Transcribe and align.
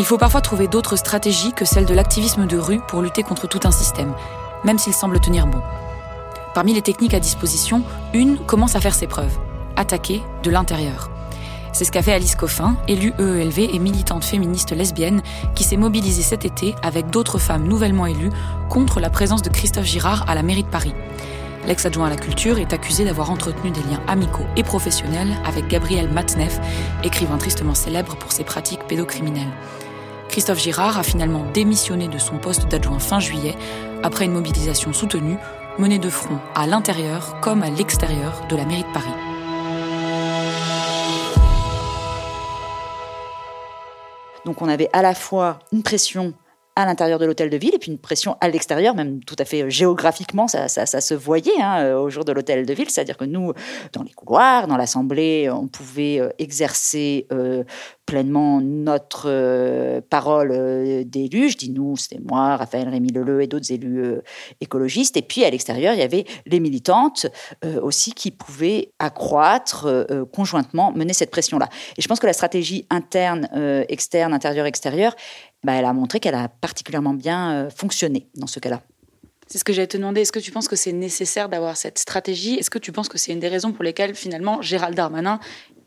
Il 0.00 0.06
faut 0.06 0.16
parfois 0.16 0.40
trouver 0.40 0.66
d'autres 0.66 0.96
stratégies 0.96 1.52
que 1.52 1.66
celles 1.66 1.84
de 1.84 1.92
l'activisme 1.92 2.46
de 2.46 2.56
rue 2.56 2.80
pour 2.88 3.02
lutter 3.02 3.22
contre 3.22 3.46
tout 3.46 3.60
un 3.64 3.70
système, 3.70 4.14
même 4.64 4.78
s'il 4.78 4.94
semble 4.94 5.20
tenir 5.20 5.46
bon. 5.46 5.60
Parmi 6.54 6.72
les 6.72 6.80
techniques 6.80 7.12
à 7.12 7.20
disposition, 7.20 7.82
une 8.14 8.38
commence 8.38 8.76
à 8.76 8.80
faire 8.80 8.94
ses 8.94 9.06
preuves. 9.06 9.38
Attaquer 9.76 10.22
de 10.42 10.50
l'intérieur. 10.50 11.10
C'est 11.74 11.84
ce 11.84 11.92
qu'a 11.92 12.00
fait 12.00 12.14
Alice 12.14 12.34
Coffin, 12.34 12.76
élue 12.88 13.12
EELV 13.18 13.58
et 13.74 13.78
militante 13.78 14.24
féministe 14.24 14.72
lesbienne, 14.72 15.20
qui 15.54 15.64
s'est 15.64 15.76
mobilisée 15.76 16.22
cet 16.22 16.46
été 16.46 16.74
avec 16.82 17.10
d'autres 17.10 17.38
femmes 17.38 17.68
nouvellement 17.68 18.06
élues 18.06 18.32
contre 18.70 19.00
la 19.00 19.10
présence 19.10 19.42
de 19.42 19.50
Christophe 19.50 19.84
Girard 19.84 20.24
à 20.30 20.34
la 20.34 20.42
mairie 20.42 20.64
de 20.64 20.68
Paris. 20.70 20.94
L'ex-adjoint 21.66 22.06
à 22.06 22.10
la 22.10 22.16
culture 22.16 22.58
est 22.58 22.72
accusé 22.72 23.04
d'avoir 23.04 23.30
entretenu 23.30 23.70
des 23.70 23.82
liens 23.82 24.00
amicaux 24.08 24.46
et 24.56 24.62
professionnels 24.62 25.36
avec 25.44 25.68
Gabriel 25.68 26.10
Matneff, 26.10 26.58
écrivain 27.04 27.36
tristement 27.36 27.74
célèbre 27.74 28.16
pour 28.16 28.32
ses 28.32 28.44
pratiques 28.44 28.86
pédocriminelles. 28.88 29.52
Christophe 30.30 30.60
Girard 30.60 30.96
a 30.96 31.02
finalement 31.02 31.44
démissionné 31.52 32.06
de 32.06 32.18
son 32.18 32.38
poste 32.38 32.68
d'adjoint 32.68 33.00
fin 33.00 33.18
juillet 33.18 33.56
après 34.04 34.26
une 34.26 34.32
mobilisation 34.32 34.92
soutenue 34.92 35.36
menée 35.76 35.98
de 35.98 36.08
front 36.08 36.38
à 36.54 36.68
l'intérieur 36.68 37.40
comme 37.40 37.64
à 37.64 37.70
l'extérieur 37.70 38.46
de 38.48 38.54
la 38.54 38.64
mairie 38.64 38.84
de 38.84 38.92
Paris. 38.92 39.10
Donc 44.44 44.62
on 44.62 44.68
avait 44.68 44.88
à 44.92 45.02
la 45.02 45.14
fois 45.14 45.58
une 45.72 45.82
pression 45.82 46.32
à 46.76 46.86
l'intérieur 46.86 47.18
de 47.18 47.26
l'hôtel 47.26 47.50
de 47.50 47.56
ville 47.56 47.74
et 47.74 47.78
puis 47.78 47.90
une 47.90 47.98
pression 47.98 48.36
à 48.40 48.48
l'extérieur, 48.48 48.94
même 48.94 49.22
tout 49.24 49.36
à 49.38 49.44
fait 49.44 49.62
euh, 49.62 49.68
géographiquement, 49.68 50.48
ça, 50.48 50.68
se 50.68 51.14
voyait 51.14 51.60
hein, 51.60 51.82
euh, 51.82 51.98
au 51.98 52.10
jour 52.10 52.24
de 52.24 52.32
l'hôtel 52.32 52.64
de 52.64 52.72
ville. 52.72 52.88
C'est-à-dire 52.88 53.16
que 53.16 53.24
nous, 53.24 53.52
dans 53.92 54.02
les 54.02 54.12
couloirs, 54.12 54.66
dans 54.66 54.76
l'Assemblée, 54.76 55.50
on 55.50 55.66
pouvait 55.66 56.20
euh, 56.20 56.30
exercer 56.38 57.26
pleinement 58.10 58.60
notre 58.60 60.00
parole 60.10 61.04
d'élu. 61.06 61.50
Je 61.50 61.56
dis 61.56 61.70
nous, 61.70 61.96
c'était 61.96 62.20
moi, 62.20 62.56
Raphaël 62.56 62.88
Rémy 62.88 63.12
Leleu 63.12 63.42
et 63.42 63.46
d'autres 63.46 63.72
élus 63.72 64.16
écologistes. 64.60 65.16
Et 65.16 65.22
puis 65.22 65.44
à 65.44 65.50
l'extérieur, 65.50 65.94
il 65.94 66.00
y 66.00 66.02
avait 66.02 66.24
les 66.46 66.60
militantes 66.60 67.26
aussi 67.82 68.12
qui 68.12 68.30
pouvaient 68.30 68.90
accroître 68.98 70.06
conjointement, 70.32 70.92
mener 70.92 71.12
cette 71.12 71.30
pression-là. 71.30 71.68
Et 71.96 72.02
je 72.02 72.08
pense 72.08 72.18
que 72.18 72.26
la 72.26 72.32
stratégie 72.32 72.86
interne, 72.90 73.48
externe, 73.88 74.34
intérieur, 74.34 74.66
extérieur, 74.66 75.14
bah, 75.62 75.74
elle 75.74 75.84
a 75.84 75.92
montré 75.92 76.20
qu'elle 76.20 76.34
a 76.34 76.48
particulièrement 76.48 77.14
bien 77.14 77.52
euh, 77.52 77.70
fonctionné 77.70 78.28
dans 78.34 78.46
ce 78.46 78.60
cas-là. 78.60 78.82
C'est 79.46 79.58
ce 79.58 79.64
que 79.64 79.72
j'allais 79.72 79.88
te 79.88 79.96
demander. 79.96 80.22
Est-ce 80.22 80.32
que 80.32 80.38
tu 80.38 80.52
penses 80.52 80.68
que 80.68 80.76
c'est 80.76 80.92
nécessaire 80.92 81.48
d'avoir 81.48 81.76
cette 81.76 81.98
stratégie? 81.98 82.54
Est-ce 82.54 82.70
que 82.70 82.78
tu 82.78 82.92
penses 82.92 83.08
que 83.08 83.18
c'est 83.18 83.32
une 83.32 83.40
des 83.40 83.48
raisons 83.48 83.72
pour 83.72 83.84
lesquelles 83.84 84.14
finalement 84.14 84.62
Gérald 84.62 84.96
Darmanin 84.96 85.40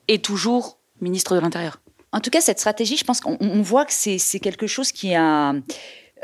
est 0.07 0.23
toujours 0.23 0.77
ministre 1.01 1.35
de 1.35 1.39
l'Intérieur? 1.39 1.79
En 2.13 2.19
tout 2.19 2.29
cas, 2.29 2.41
cette 2.41 2.59
stratégie, 2.59 2.95
je 2.95 3.03
pense 3.03 3.19
qu'on 3.19 3.61
voit 3.61 3.85
que 3.85 3.91
c'est 3.93 4.39
quelque 4.39 4.67
chose 4.67 4.91
qui 4.91 5.15
a 5.15 5.53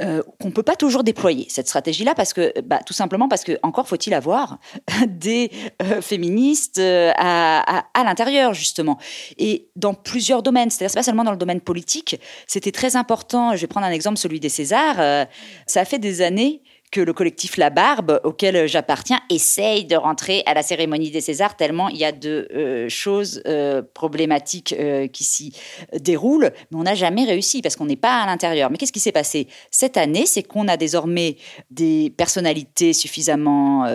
euh, 0.01 0.23
qu'on 0.39 0.51
peut 0.51 0.63
pas 0.63 0.77
toujours 0.77 1.03
déployer 1.03 1.45
cette 1.50 1.67
stratégie-là 1.67 2.16
parce 2.16 2.31
que, 2.31 2.53
bah, 2.61 2.79
tout 2.85 2.94
simplement 2.94 3.27
parce 3.27 3.44
que 3.44 3.59
encore 3.63 3.85
faut-il 3.85 4.13
avoir 4.13 4.57
des 5.07 5.51
euh, 5.81 6.01
féministes 6.01 6.77
euh, 6.77 7.11
à, 7.17 7.83
l'intérieur 8.05 8.53
justement 8.53 8.97
et 9.38 9.67
dans 9.75 9.94
plusieurs 9.94 10.41
domaines. 10.41 10.69
C'est-à-dire 10.69 10.95
pas 10.95 11.03
seulement 11.03 11.25
dans 11.25 11.31
le 11.31 11.38
domaine 11.38 11.59
politique. 11.59 12.17
C'était 12.47 12.71
très 12.71 12.95
important. 12.95 13.56
Je 13.56 13.61
vais 13.61 13.67
prendre 13.67 13.88
un 13.88 13.91
exemple, 13.91 14.17
celui 14.17 14.39
des 14.39 14.47
Césars. 14.47 15.27
ça 15.67 15.83
fait 15.83 16.00
des 16.00 16.21
années 16.21 16.61
que 16.91 17.01
le 17.01 17.13
collectif 17.13 17.57
La 17.57 17.69
Barbe, 17.69 18.19
auquel 18.23 18.67
j'appartiens, 18.67 19.19
essaye 19.29 19.85
de 19.85 19.95
rentrer 19.95 20.41
à 20.45 20.53
la 20.53 20.63
cérémonie 20.63 21.11
des 21.11 21.22
Césars, 21.22 21.55
tellement 21.55 21.89
il 21.89 21.97
y 21.97 22.05
a 22.05 22.11
de 22.11 22.47
euh, 22.55 22.89
choses 22.89 23.44
euh, 23.45 23.83
problématiques 23.94 24.73
euh, 24.73 25.07
qui 25.07 25.23
s'y 25.23 25.53
déroulent, 25.94 26.51
mais 26.72 26.77
on 26.77 26.83
n'a 26.83 26.95
jamais 26.95 27.25
réussi 27.25 27.61
parce 27.61 27.75
qu'on 27.75 27.85
n'est 27.85 27.95
pas 27.95 28.23
à 28.23 28.25
l'intérieur. 28.25 28.72
Mais 28.72 28.77
qu'est-ce 28.77 28.91
qui 28.91 29.00
s'est 29.00 29.11
passé? 29.11 29.47
Cette 29.69 29.97
année 29.97 30.25
C'est 30.25 30.44
qu'on 30.44 30.67
a 30.67 30.77
désormais 30.77 31.38
des 31.69 32.11
personnalités 32.16 32.94
suffisamment 32.94 33.85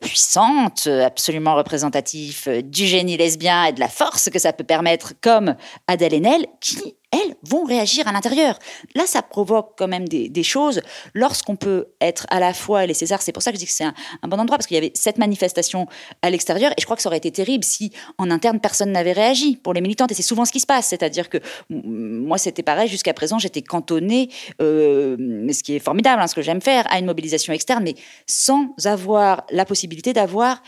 puissantes, 0.00 0.86
absolument 0.86 1.54
représentatives 1.54 2.48
du 2.64 2.86
génie 2.86 3.16
lesbien 3.16 3.64
et 3.64 3.72
de 3.72 3.80
la 3.80 3.88
force 3.88 4.30
que 4.30 4.38
ça 4.38 4.52
peut 4.52 4.64
permettre, 4.64 5.14
comme 5.20 5.56
Adèle 5.86 6.14
Haenel, 6.14 6.46
qui 6.60 6.96
elles 7.10 7.34
vont 7.42 7.64
réagir 7.64 8.06
à 8.06 8.12
l'intérieur. 8.12 8.58
Là, 8.94 9.04
ça 9.06 9.22
provoque 9.22 9.72
quand 9.78 9.88
même 9.88 10.06
des, 10.08 10.42
choses. 10.42 10.82
Lorsqu'on 11.14 11.56
peut 11.56 11.88
être 12.00 12.26
à 12.30 12.38
la 12.38 12.52
fois, 12.52 12.86
les 12.86 12.94
Césars, 12.94 13.22
c'est 13.22 13.32
pour 13.32 13.42
ça 13.42 13.50
que 13.50 13.56
je 13.56 13.60
dis 13.60 13.66
que 13.66 13.72
c'est 13.72 13.84
un, 13.84 13.94
bon 14.28 14.38
endroit, 14.38 14.58
parce 14.58 14.66
qu'il 14.66 14.74
y 14.74 14.78
avait 14.78 14.92
cette 14.94 15.18
manifestation 15.18 15.86
à 16.22 16.30
l'extérieur, 16.30 16.70
et 16.72 16.80
je 16.80 16.84
crois 16.84 16.96
que 16.96 17.02
ça 17.02 17.08
aurait 17.08 17.18
été 17.18 17.30
terrible 17.30 17.64
si, 17.64 17.92
en 18.18 18.30
interne, 18.30 18.60
personne 18.60 18.92
n'avait 18.92 19.12
réagi 19.12 19.56
pour 19.56 19.72
les 19.72 19.80
militantes. 19.80 20.10
Et 20.12 20.14
c'est 20.14 20.22
souvent 20.22 20.44
ce 20.44 20.52
qui 20.52 20.60
se 20.60 20.66
passe, 20.66 20.86
c'est-à-dire 20.86 21.28
que 21.28 21.38
moi, 21.70 22.38
c'était 22.38 22.62
pareil, 22.62 22.88
jusqu'à 22.88 23.14
présent, 23.14 23.38
j'étais 23.38 23.62
cantonnée, 23.62 24.30
euh, 24.60 25.16
ce 25.52 25.62
qui 25.62 25.74
est 25.74 25.80
formidable, 25.80 26.22
hein, 26.22 26.26
ce 26.26 26.34
que 26.34 26.42
j'aime 26.42 26.60
faire, 26.60 26.86
à 26.92 26.98
une 26.98 27.06
mobilisation 27.06 27.52
externe, 27.52 27.84
mais 27.84 27.94
sans 28.26 28.74
avoir 28.84 29.44
la 29.50 29.64
possibilité 29.64 30.12
d'avoir 30.12 30.62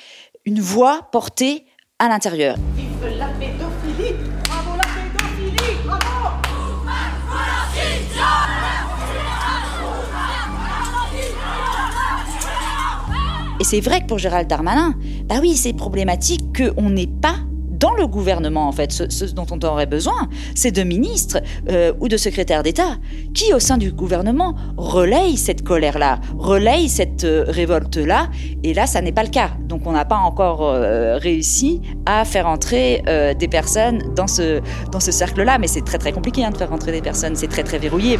une 0.44 0.60
voix 0.60 1.08
portée 1.12 1.66
à 1.98 2.08
l'intérieur. 2.08 2.56
Et 13.60 13.64
c'est 13.64 13.80
vrai 13.80 14.00
que 14.00 14.06
pour 14.06 14.18
Gérald 14.18 14.48
Darmanin, 14.48 14.94
bah 15.26 15.36
oui, 15.42 15.54
c'est 15.54 15.74
problématique 15.74 16.56
qu'on 16.56 16.88
n'ait 16.88 17.06
pas 17.06 17.36
dans 17.68 17.92
le 17.94 18.06
gouvernement, 18.06 18.68
en 18.68 18.72
fait, 18.72 18.90
ce, 18.92 19.24
dont 19.26 19.46
on 19.50 19.58
aurait 19.66 19.86
besoin, 19.86 20.28
c'est 20.54 20.70
de 20.70 20.82
ministres 20.82 21.40
euh, 21.70 21.92
ou 22.00 22.08
de 22.08 22.16
secrétaires 22.16 22.62
d'État 22.62 22.96
qui, 23.34 23.52
au 23.54 23.58
sein 23.58 23.78
du 23.78 23.92
gouvernement, 23.92 24.54
relayent 24.76 25.36
cette 25.36 25.62
colère-là, 25.62 26.20
relayent 26.38 26.88
cette 26.88 27.24
euh, 27.24 27.44
révolte-là. 27.48 28.28
Et 28.62 28.74
là, 28.74 28.86
ça 28.86 29.00
n'est 29.02 29.12
pas 29.12 29.24
le 29.24 29.30
cas. 29.30 29.50
Donc, 29.66 29.86
on 29.86 29.92
n'a 29.92 30.04
pas 30.04 30.18
encore 30.18 30.62
euh, 30.62 31.16
réussi 31.16 31.80
à 32.06 32.24
faire 32.24 32.46
entrer 32.46 33.02
des 33.38 33.48
personnes 33.48 34.14
dans 34.14 34.26
ce, 34.26 34.60
dans 34.90 35.00
ce 35.00 35.12
cercle-là. 35.12 35.58
Mais 35.58 35.66
c'est 35.66 35.84
très, 35.84 35.98
très 35.98 36.12
compliqué 36.12 36.44
hein, 36.44 36.50
de 36.50 36.56
faire 36.56 36.72
entrer 36.72 36.92
des 36.92 37.02
personnes. 37.02 37.36
C'est 37.36 37.48
très, 37.48 37.62
très 37.62 37.78
verrouillé. 37.78 38.18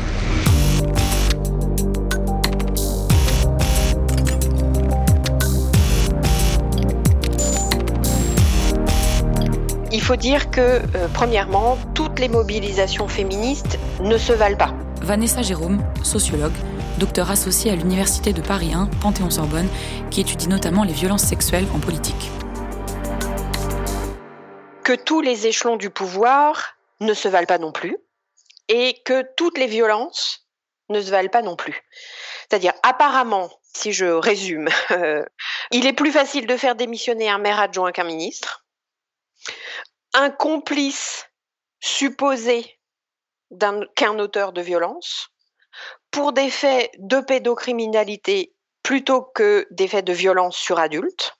Faut 10.10 10.16
dire 10.16 10.50
que, 10.50 10.60
euh, 10.60 11.06
premièrement, 11.14 11.78
toutes 11.94 12.18
les 12.18 12.28
mobilisations 12.28 13.06
féministes 13.06 13.78
ne 14.00 14.18
se 14.18 14.32
valent 14.32 14.56
pas. 14.56 14.74
Vanessa 15.00 15.40
Jérôme, 15.40 15.80
sociologue, 16.02 16.52
docteur 16.98 17.30
associé 17.30 17.70
à 17.70 17.76
l'Université 17.76 18.32
de 18.32 18.40
Paris 18.40 18.74
1, 18.74 18.86
Panthéon-Sorbonne, 19.02 19.68
qui 20.10 20.20
étudie 20.22 20.48
notamment 20.48 20.82
les 20.82 20.92
violences 20.92 21.22
sexuelles 21.22 21.66
en 21.72 21.78
politique. 21.78 22.28
Que 24.82 24.94
tous 24.96 25.20
les 25.20 25.46
échelons 25.46 25.76
du 25.76 25.90
pouvoir 25.90 26.74
ne 26.98 27.14
se 27.14 27.28
valent 27.28 27.46
pas 27.46 27.58
non 27.58 27.70
plus 27.70 27.96
et 28.66 28.96
que 29.04 29.24
toutes 29.36 29.58
les 29.58 29.68
violences 29.68 30.44
ne 30.88 31.00
se 31.00 31.12
valent 31.12 31.30
pas 31.30 31.42
non 31.42 31.54
plus. 31.54 31.84
C'est-à-dire, 32.48 32.72
apparemment, 32.82 33.48
si 33.62 33.92
je 33.92 34.06
résume, 34.06 34.70
euh, 34.90 35.24
il 35.70 35.86
est 35.86 35.92
plus 35.92 36.10
facile 36.10 36.48
de 36.48 36.56
faire 36.56 36.74
démissionner 36.74 37.30
un 37.30 37.38
maire 37.38 37.60
adjoint 37.60 37.92
qu'un 37.92 38.02
ministre. 38.02 38.64
Un 40.14 40.30
complice 40.30 41.26
supposé 41.80 42.78
qu'un 43.96 44.18
auteur 44.18 44.52
de 44.52 44.60
violence 44.60 45.28
pour 46.10 46.32
des 46.32 46.50
faits 46.50 46.90
de 46.98 47.20
pédocriminalité 47.20 48.54
plutôt 48.82 49.22
que 49.22 49.66
des 49.70 49.88
faits 49.88 50.04
de 50.04 50.12
violence 50.12 50.56
sur 50.56 50.78
adultes. 50.78 51.36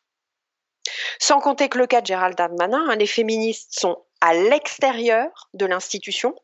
Sans 1.18 1.40
compter 1.40 1.68
que 1.68 1.78
le 1.78 1.86
cas 1.86 2.00
de 2.00 2.06
Gérald 2.06 2.36
Darmanin, 2.36 2.90
hein, 2.90 2.96
les 2.96 3.06
féministes 3.06 3.78
sont 3.78 4.04
à 4.20 4.34
l'extérieur 4.34 5.48
de 5.54 5.66
l'institution, 5.66 6.34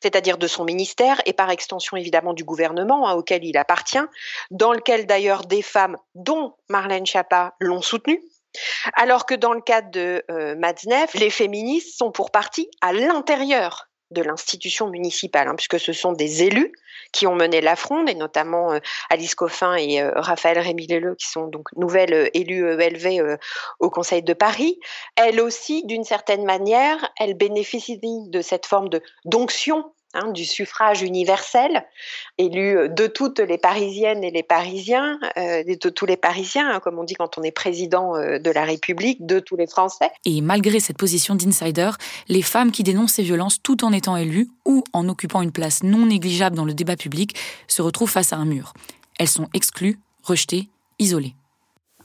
c'est-à-dire 0.00 0.38
de 0.38 0.46
son 0.46 0.64
ministère 0.64 1.20
et 1.24 1.32
par 1.32 1.50
extension 1.50 1.96
évidemment 1.96 2.34
du 2.34 2.44
gouvernement 2.44 3.08
hein, 3.08 3.14
auquel 3.14 3.44
il 3.44 3.56
appartient, 3.56 4.04
dans 4.50 4.72
lequel 4.72 5.06
d'ailleurs 5.06 5.46
des 5.46 5.62
femmes, 5.62 5.96
dont 6.14 6.54
Marlène 6.68 7.06
Schiappa, 7.06 7.54
l'ont 7.58 7.82
soutenu. 7.82 8.22
Alors 8.94 9.26
que 9.26 9.34
dans 9.34 9.52
le 9.52 9.60
cas 9.60 9.82
de 9.82 10.24
euh, 10.30 10.54
les 11.14 11.30
féministes 11.30 11.98
sont 11.98 12.10
pour 12.10 12.30
partie 12.30 12.70
à 12.80 12.92
l'intérieur 12.92 13.88
de 14.12 14.22
l'institution 14.22 14.88
municipale, 14.88 15.48
hein, 15.48 15.54
puisque 15.56 15.80
ce 15.80 15.92
sont 15.92 16.12
des 16.12 16.44
élus 16.44 16.72
qui 17.12 17.26
ont 17.26 17.34
mené 17.34 17.60
la 17.60 17.76
fronde, 17.76 18.08
et 18.08 18.14
notamment 18.14 18.72
euh, 18.72 18.78
Alice 19.10 19.34
Coffin 19.34 19.74
et 19.74 20.00
euh, 20.00 20.12
Raphaël 20.14 20.58
Rémy-Leleu, 20.58 21.14
qui 21.14 21.26
sont 21.26 21.46
donc 21.48 21.68
nouvelles 21.76 22.14
euh, 22.14 22.28
élues 22.34 22.80
ELV 22.80 23.38
au 23.80 23.90
Conseil 23.90 24.22
de 24.22 24.32
Paris. 24.32 24.78
Elles 25.16 25.40
aussi, 25.40 25.84
d'une 25.84 26.04
certaine 26.04 26.44
manière, 26.44 27.10
elles 27.18 27.34
bénéficient 27.34 28.00
de 28.02 28.40
cette 28.40 28.66
forme 28.66 28.88
de 28.88 29.02
d'onction 29.24 29.92
Hein, 30.14 30.30
du 30.32 30.44
suffrage 30.44 31.00
universel, 31.00 31.86
élu 32.36 32.90
de 32.90 33.06
toutes 33.06 33.38
les 33.38 33.56
Parisiennes 33.56 34.22
et 34.22 34.30
les 34.30 34.42
Parisiens, 34.42 35.18
euh, 35.38 35.64
de 35.64 35.88
tous 35.88 36.04
les 36.04 36.18
Parisiens, 36.18 36.68
hein, 36.68 36.80
comme 36.80 36.98
on 36.98 37.04
dit 37.04 37.14
quand 37.14 37.38
on 37.38 37.42
est 37.42 37.50
président 37.50 38.14
euh, 38.14 38.38
de 38.38 38.50
la 38.50 38.64
République, 38.64 39.24
de 39.24 39.40
tous 39.40 39.56
les 39.56 39.66
Français. 39.66 40.10
Et 40.26 40.42
malgré 40.42 40.80
cette 40.80 40.98
position 40.98 41.34
d'insider, 41.34 41.92
les 42.28 42.42
femmes 42.42 42.72
qui 42.72 42.82
dénoncent 42.82 43.14
ces 43.14 43.22
violences 43.22 43.62
tout 43.62 43.86
en 43.86 43.92
étant 43.92 44.18
élues 44.18 44.50
ou 44.66 44.84
en 44.92 45.08
occupant 45.08 45.40
une 45.40 45.52
place 45.52 45.82
non 45.82 46.04
négligeable 46.04 46.56
dans 46.56 46.66
le 46.66 46.74
débat 46.74 46.96
public 46.96 47.34
se 47.66 47.80
retrouvent 47.80 48.10
face 48.10 48.34
à 48.34 48.36
un 48.36 48.44
mur. 48.44 48.74
Elles 49.18 49.28
sont 49.28 49.48
exclues, 49.54 49.98
rejetées, 50.24 50.68
isolées. 50.98 51.34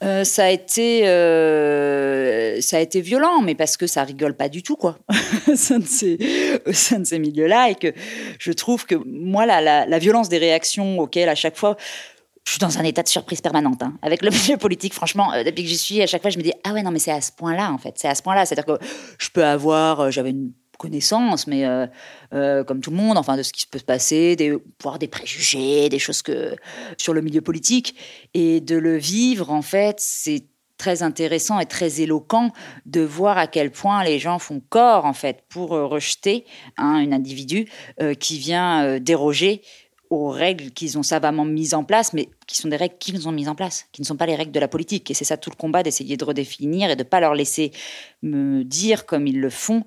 Euh, 0.03 0.23
ça 0.23 0.45
a 0.45 0.49
été 0.49 1.07
euh, 1.07 2.61
ça 2.61 2.77
a 2.77 2.79
été 2.79 3.01
violent, 3.01 3.41
mais 3.41 3.55
parce 3.55 3.77
que 3.77 3.87
ça 3.87 4.03
rigole 4.03 4.35
pas 4.35 4.49
du 4.49 4.61
tout 4.61 4.75
quoi, 4.75 4.97
au 5.51 5.55
sein 5.55 5.79
de 5.79 5.85
ces, 5.85 7.19
milieux-là, 7.19 7.71
et 7.71 7.75
que 7.75 7.93
je 8.39 8.51
trouve 8.51 8.85
que 8.85 8.95
moi 8.95 9.45
la, 9.45 9.85
la, 9.85 9.99
violence 9.99 10.29
des 10.29 10.37
réactions 10.37 10.99
auxquelles 10.99 11.29
à 11.29 11.35
chaque 11.35 11.57
fois 11.57 11.77
je 12.45 12.51
suis 12.51 12.59
dans 12.59 12.77
un 12.77 12.83
état 12.83 13.03
de 13.03 13.07
surprise 13.07 13.41
permanente 13.41 13.81
hein. 13.83 13.93
avec 14.01 14.21
le 14.21 14.29
milieu 14.29 14.57
politique. 14.57 14.93
Franchement, 14.93 15.33
euh, 15.33 15.43
depuis 15.43 15.63
que 15.63 15.69
j'y 15.69 15.77
suis, 15.77 16.01
à 16.01 16.07
chaque 16.07 16.21
fois 16.21 16.31
je 16.31 16.37
me 16.37 16.43
dis 16.43 16.53
ah 16.63 16.73
ouais 16.73 16.83
non 16.83 16.91
mais 16.91 16.99
c'est 16.99 17.11
à 17.11 17.21
ce 17.21 17.31
point-là 17.31 17.71
en 17.71 17.77
fait, 17.77 17.95
c'est 17.97 18.07
à 18.07 18.15
ce 18.15 18.21
point-là, 18.21 18.45
c'est-à-dire 18.45 18.65
que 18.65 18.83
je 19.17 19.29
peux 19.29 19.45
avoir, 19.45 20.11
j'avais 20.11 20.29
une 20.29 20.51
connaissance, 20.77 21.47
mais 21.47 21.65
euh, 21.65 21.87
euh, 22.33 22.63
comme 22.63 22.81
tout 22.81 22.91
le 22.91 22.97
monde, 22.97 23.17
enfin, 23.17 23.37
de 23.37 23.43
ce 23.43 23.53
qui 23.53 23.67
peut 23.67 23.79
se 23.79 23.83
passer, 23.83 24.35
des, 24.35 24.57
voir 24.81 24.99
des 24.99 25.07
préjugés, 25.07 25.89
des 25.89 25.99
choses 25.99 26.21
que 26.21 26.55
sur 26.97 27.13
le 27.13 27.21
milieu 27.21 27.41
politique, 27.41 27.95
et 28.33 28.61
de 28.61 28.77
le 28.77 28.97
vivre, 28.97 29.51
en 29.51 29.61
fait, 29.61 29.97
c'est 29.99 30.45
très 30.77 31.01
intéressant 31.01 31.59
et 31.59 31.65
très 31.65 32.01
éloquent 32.01 32.51
de 32.85 33.01
voir 33.01 33.37
à 33.37 33.47
quel 33.47 33.71
point 33.71 34.03
les 34.03 34.19
gens 34.19 34.37
font 34.37 34.61
corps, 34.69 35.05
en 35.05 35.13
fait, 35.13 35.43
pour 35.49 35.73
euh, 35.73 35.85
rejeter 35.85 36.45
un 36.77 37.11
individu 37.11 37.67
qui 38.19 38.37
vient 38.37 38.99
déroger 38.99 39.63
aux 40.09 40.29
règles 40.29 40.71
qu'ils 40.71 40.97
ont 40.97 41.03
savamment 41.03 41.45
mises 41.45 41.73
en 41.73 41.83
place, 41.83 42.13
mais 42.13 42.29
qui 42.47 42.57
sont 42.57 42.69
des 42.69 42.75
règles 42.75 42.97
qu'ils 42.97 43.27
ont 43.27 43.31
mises 43.31 43.49
en 43.49 43.55
place, 43.55 43.87
qui 43.91 44.01
ne 44.01 44.05
sont 44.05 44.15
pas 44.15 44.25
les 44.25 44.35
règles 44.35 44.51
de 44.51 44.59
la 44.59 44.67
politique. 44.67 45.09
Et 45.11 45.13
c'est 45.13 45.25
ça 45.25 45.37
tout 45.37 45.49
le 45.49 45.55
combat 45.55 45.83
d'essayer 45.83 46.17
de 46.17 46.23
redéfinir 46.23 46.89
et 46.89 46.95
de 46.95 47.03
ne 47.03 47.07
pas 47.07 47.19
leur 47.19 47.33
laisser 47.33 47.71
me 48.21 48.63
dire 48.63 49.05
comme 49.05 49.27
ils 49.27 49.39
le 49.39 49.49
font 49.49 49.83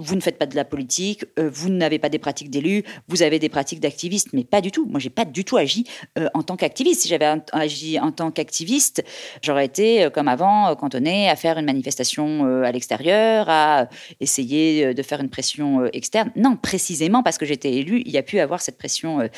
vous 0.00 0.16
ne 0.16 0.20
faites 0.20 0.38
pas 0.38 0.46
de 0.46 0.56
la 0.56 0.64
politique, 0.64 1.24
euh, 1.38 1.50
vous 1.52 1.68
n'avez 1.68 1.98
pas 1.98 2.08
des 2.08 2.18
pratiques 2.18 2.50
d'élus, 2.50 2.82
vous 3.08 3.22
avez 3.22 3.38
des 3.38 3.48
pratiques 3.48 3.80
d'activistes, 3.80 4.28
mais 4.32 4.44
pas 4.44 4.60
du 4.60 4.70
tout. 4.70 4.86
Moi, 4.86 5.00
j'ai 5.00 5.10
pas 5.10 5.24
du 5.24 5.44
tout 5.44 5.56
agi 5.56 5.84
euh, 6.18 6.28
en 6.34 6.42
tant 6.42 6.56
qu'activiste. 6.56 7.02
Si 7.02 7.08
j'avais 7.08 7.26
agi 7.52 7.98
en 7.98 8.12
tant 8.12 8.30
qu'activiste, 8.30 9.04
j'aurais 9.42 9.66
été, 9.66 10.04
euh, 10.04 10.10
comme 10.10 10.28
avant, 10.28 10.74
cantonné 10.76 11.28
à 11.28 11.36
faire 11.36 11.58
une 11.58 11.66
manifestation 11.66 12.44
à 12.64 12.72
l'extérieur, 12.72 13.46
à 13.48 13.88
essayer 14.20 14.94
de 14.94 15.02
faire 15.02 15.20
une 15.20 15.28
pression 15.28 15.84
externe. 15.92 16.30
Non, 16.36 16.56
précisément 16.56 17.22
parce 17.22 17.38
que 17.38 17.46
j'étais 17.46 17.72
élu, 17.72 18.02
il 18.04 18.12
y 18.12 18.18
a 18.18 18.22
pu 18.22 18.40
avoir 18.40 18.60
cette 18.60 18.78
pression 18.78 19.28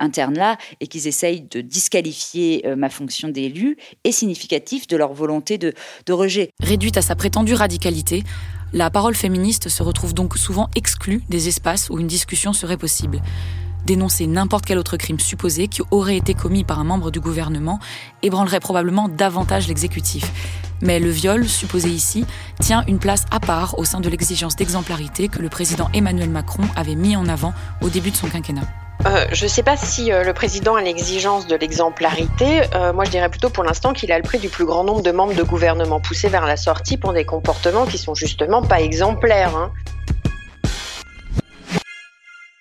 interne-là 0.00 0.56
et 0.80 0.86
qu'ils 0.86 1.06
essayent 1.06 1.42
de 1.42 1.60
disqualifier 1.60 2.64
ma 2.76 2.88
fonction 2.88 3.28
d'élu 3.28 3.76
est 4.04 4.12
significatif 4.12 4.86
de 4.86 4.96
leur 4.96 5.12
volonté 5.12 5.58
de 5.58 5.74
rejet. 6.12 6.50
Réduite 6.60 6.96
à 6.96 7.02
sa 7.02 7.14
prétendue 7.14 7.54
radicalité, 7.54 8.22
la 8.72 8.88
parole 8.88 9.16
féministe 9.16 9.68
se 9.68 9.82
retrouve 9.82 10.14
donc 10.14 10.36
souvent 10.36 10.68
exclue 10.76 11.22
des 11.28 11.48
espaces 11.48 11.90
où 11.90 11.98
une 11.98 12.06
discussion 12.06 12.52
serait 12.52 12.76
possible. 12.76 13.20
Dénoncer 13.84 14.26
n'importe 14.26 14.66
quel 14.66 14.78
autre 14.78 14.96
crime 14.96 15.18
supposé 15.18 15.66
qui 15.66 15.82
aurait 15.90 16.16
été 16.16 16.34
commis 16.34 16.64
par 16.64 16.78
un 16.78 16.84
membre 16.84 17.10
du 17.10 17.18
gouvernement 17.18 17.80
ébranlerait 18.22 18.60
probablement 18.60 19.08
davantage 19.08 19.66
l'exécutif. 19.66 20.30
Mais 20.82 21.00
le 21.00 21.10
viol, 21.10 21.48
supposé 21.48 21.88
ici, 21.88 22.24
tient 22.60 22.84
une 22.86 22.98
place 22.98 23.24
à 23.30 23.40
part 23.40 23.78
au 23.78 23.84
sein 23.84 24.00
de 24.00 24.08
l'exigence 24.08 24.56
d'exemplarité 24.56 25.28
que 25.28 25.40
le 25.40 25.48
président 25.48 25.90
Emmanuel 25.92 26.30
Macron 26.30 26.62
avait 26.76 26.94
mis 26.94 27.16
en 27.16 27.26
avant 27.26 27.52
au 27.82 27.88
début 27.88 28.10
de 28.10 28.16
son 28.16 28.28
quinquennat. 28.28 28.68
Euh, 29.06 29.24
je 29.32 29.44
ne 29.44 29.48
sais 29.48 29.62
pas 29.62 29.78
si 29.78 30.12
euh, 30.12 30.24
le 30.24 30.34
président 30.34 30.74
a 30.74 30.82
l'exigence 30.82 31.46
de 31.46 31.56
l'exemplarité. 31.56 32.62
Euh, 32.74 32.92
moi, 32.92 33.04
je 33.04 33.10
dirais 33.10 33.30
plutôt 33.30 33.48
pour 33.48 33.64
l'instant 33.64 33.94
qu'il 33.94 34.12
a 34.12 34.18
le 34.18 34.22
prix 34.22 34.38
du 34.38 34.50
plus 34.50 34.66
grand 34.66 34.84
nombre 34.84 35.00
de 35.00 35.10
membres 35.10 35.34
de 35.34 35.42
gouvernement 35.42 36.00
poussés 36.00 36.28
vers 36.28 36.44
la 36.44 36.58
sortie 36.58 36.98
pour 36.98 37.14
des 37.14 37.24
comportements 37.24 37.86
qui 37.86 37.96
sont 37.96 38.14
justement 38.14 38.60
pas 38.62 38.80
exemplaires. 38.82 39.56
Hein. 39.56 39.72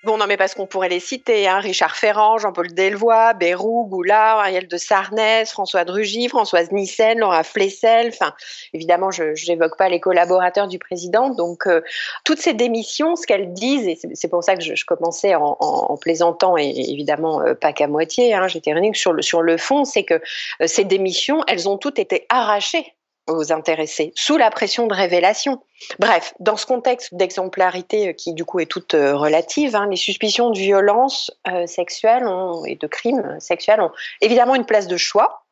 Bon, 0.09 0.17
non, 0.17 0.25
mais 0.25 0.37
parce 0.37 0.55
qu'on 0.55 0.65
pourrait 0.65 0.89
les 0.89 0.99
citer, 0.99 1.47
hein, 1.47 1.59
Richard 1.59 1.95
Ferrand, 1.95 2.39
Jean-Paul 2.39 2.73
Delvoye, 2.73 3.35
Bérou, 3.35 3.85
Goulard, 3.85 4.39
Ariel 4.39 4.67
de 4.67 4.75
Sarnez, 4.75 5.43
François 5.45 5.85
Drugy, 5.85 6.29
Françoise 6.29 6.71
Nissen, 6.71 7.19
Laura 7.19 7.43
Flessel, 7.43 8.07
enfin, 8.07 8.33
évidemment, 8.73 9.11
je 9.11 9.35
n'évoque 9.47 9.77
pas 9.77 9.87
les 9.87 9.99
collaborateurs 9.99 10.67
du 10.67 10.79
président, 10.79 11.29
donc 11.29 11.67
euh, 11.67 11.81
toutes 12.23 12.39
ces 12.39 12.55
démissions, 12.55 13.15
ce 13.15 13.27
qu'elles 13.27 13.53
disent, 13.53 13.87
et 13.87 13.99
c'est 14.15 14.29
pour 14.29 14.43
ça 14.43 14.55
que 14.55 14.63
je, 14.63 14.83
commençais 14.83 15.35
en, 15.35 15.95
plaisantant, 16.01 16.57
et 16.57 16.73
évidemment 16.75 17.41
euh, 17.41 17.53
pas 17.53 17.71
qu'à 17.71 17.85
moitié, 17.85 18.33
hein, 18.33 18.47
j'étais 18.47 18.73
sur 18.95 19.13
le, 19.13 19.21
sur 19.21 19.43
le 19.43 19.57
fond, 19.57 19.85
c'est 19.85 20.05
que 20.05 20.15
euh, 20.15 20.65
ces 20.65 20.85
démissions, 20.85 21.43
elles 21.47 21.69
ont 21.69 21.77
toutes 21.77 21.99
été 21.99 22.25
arrachées 22.29 22.95
aux 23.29 23.51
intéressés, 23.51 24.11
sous 24.15 24.37
la 24.37 24.49
pression 24.51 24.87
de 24.87 24.93
révélation. 24.93 25.61
Bref, 25.99 26.33
dans 26.39 26.57
ce 26.57 26.65
contexte 26.65 27.13
d'exemplarité 27.13 28.09
euh, 28.09 28.13
qui 28.13 28.33
du 28.33 28.45
coup 28.45 28.59
est 28.59 28.65
toute 28.65 28.93
euh, 28.93 29.15
relative, 29.15 29.75
hein, 29.75 29.87
les 29.89 29.97
suspicions 29.97 30.49
de 30.49 30.57
violence 30.57 31.31
euh, 31.47 31.65
sexuelle 31.67 32.25
et 32.65 32.75
de 32.75 32.87
crimes 32.87 33.39
sexuels 33.39 33.81
ont 33.81 33.91
évidemment 34.21 34.55
une 34.55 34.65
place 34.65 34.87
de 34.87 34.97
choix, 34.97 35.45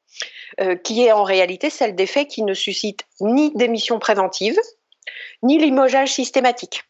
qui 0.84 1.04
est 1.04 1.12
en 1.12 1.24
réalité 1.24 1.70
celle 1.70 1.94
des 1.94 2.08
faits 2.08 2.30
qui 2.30 2.42
ne 2.42 2.54
suscitent 2.54 3.04
ni 3.20 3.52
démission 3.52 4.00
préventive, 4.00 4.58
ni 5.44 5.60
limogeage 5.60 6.14
systématique. 6.14 6.84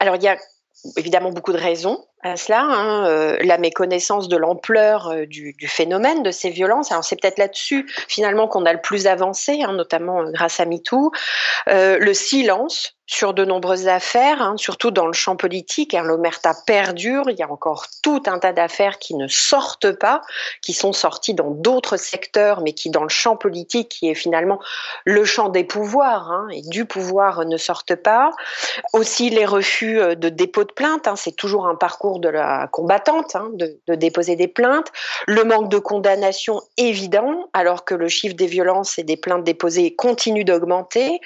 Alors 0.00 0.16
il 0.16 0.22
y 0.22 0.28
a 0.28 0.36
évidemment 0.96 1.30
beaucoup 1.30 1.52
de 1.52 1.58
raisons 1.58 2.04
à 2.22 2.36
cela, 2.36 2.62
hein, 2.62 3.06
euh, 3.06 3.38
la 3.42 3.58
méconnaissance 3.58 4.28
de 4.28 4.36
l'ampleur 4.36 5.08
euh, 5.08 5.26
du, 5.26 5.54
phénomène 5.68 6.22
de 6.22 6.30
ces 6.32 6.50
violences. 6.50 6.90
Alors 6.90 7.04
c'est 7.04 7.20
peut-être 7.20 7.38
là-dessus 7.38 7.88
finalement 8.08 8.48
qu'on 8.48 8.66
a 8.66 8.72
le 8.72 8.80
plus 8.80 9.06
avancé, 9.06 9.62
hein, 9.62 9.72
notamment 9.72 10.22
euh, 10.22 10.30
grâce 10.32 10.58
à 10.58 10.64
MeToo. 10.64 11.12
le 11.66 12.12
silence 12.12 12.94
sur 13.10 13.32
de 13.32 13.42
nombreuses 13.42 13.88
affaires, 13.88 14.42
hein, 14.42 14.56
surtout 14.58 14.90
dans 14.90 15.06
le 15.06 15.14
champ 15.14 15.34
politique. 15.34 15.94
L'omerta 15.94 16.52
perdure, 16.66 17.30
il 17.30 17.38
y 17.38 17.42
a 17.42 17.50
encore 17.50 17.86
tout 18.02 18.22
un 18.26 18.38
tas 18.38 18.52
d'affaires 18.52 18.98
qui 18.98 19.14
ne 19.14 19.26
sortent 19.28 19.92
pas, 19.92 20.20
qui 20.60 20.74
sont 20.74 20.92
sorties 20.92 21.32
dans 21.32 21.50
d'autres 21.50 21.96
secteurs, 21.96 22.60
mais 22.60 22.74
qui 22.74 22.90
dans 22.90 23.04
le 23.04 23.08
champ 23.08 23.34
politique, 23.34 23.88
qui 23.88 24.10
est 24.10 24.14
finalement 24.14 24.60
le 25.06 25.24
champ 25.24 25.48
des 25.48 25.64
pouvoirs 25.64 26.48
et 26.52 26.60
du 26.68 26.84
pouvoir, 26.84 27.46
ne 27.46 27.56
sortent 27.56 27.96
pas. 27.96 28.30
Aussi 28.92 29.30
les 29.30 29.46
refus 29.46 30.00
de 30.16 30.28
dépôt 30.28 30.64
de 30.64 30.72
plainte, 30.72 31.08
c'est 31.16 31.34
toujours 31.34 31.66
un 31.66 31.76
parcours 31.76 32.07
de 32.16 32.28
la 32.28 32.68
combattante, 32.72 33.36
hein, 33.36 33.50
de, 33.52 33.94
déposer 33.94 34.36
des 34.36 34.48
plaintes, 34.48 34.88
le 35.26 35.44
manque 35.44 35.68
de 35.68 35.78
condamnation 35.78 36.60
évident, 36.76 37.48
alors 37.52 37.84
que 37.84 37.94
le 37.94 38.08
chiffre 38.08 38.34
des 38.34 38.46
violences 38.46 38.98
et 38.98 39.02
des 39.02 39.16
plaintes 39.16 39.44
déposées 39.44 39.94
continue 39.94 40.44
d'augmenter. 40.44 41.20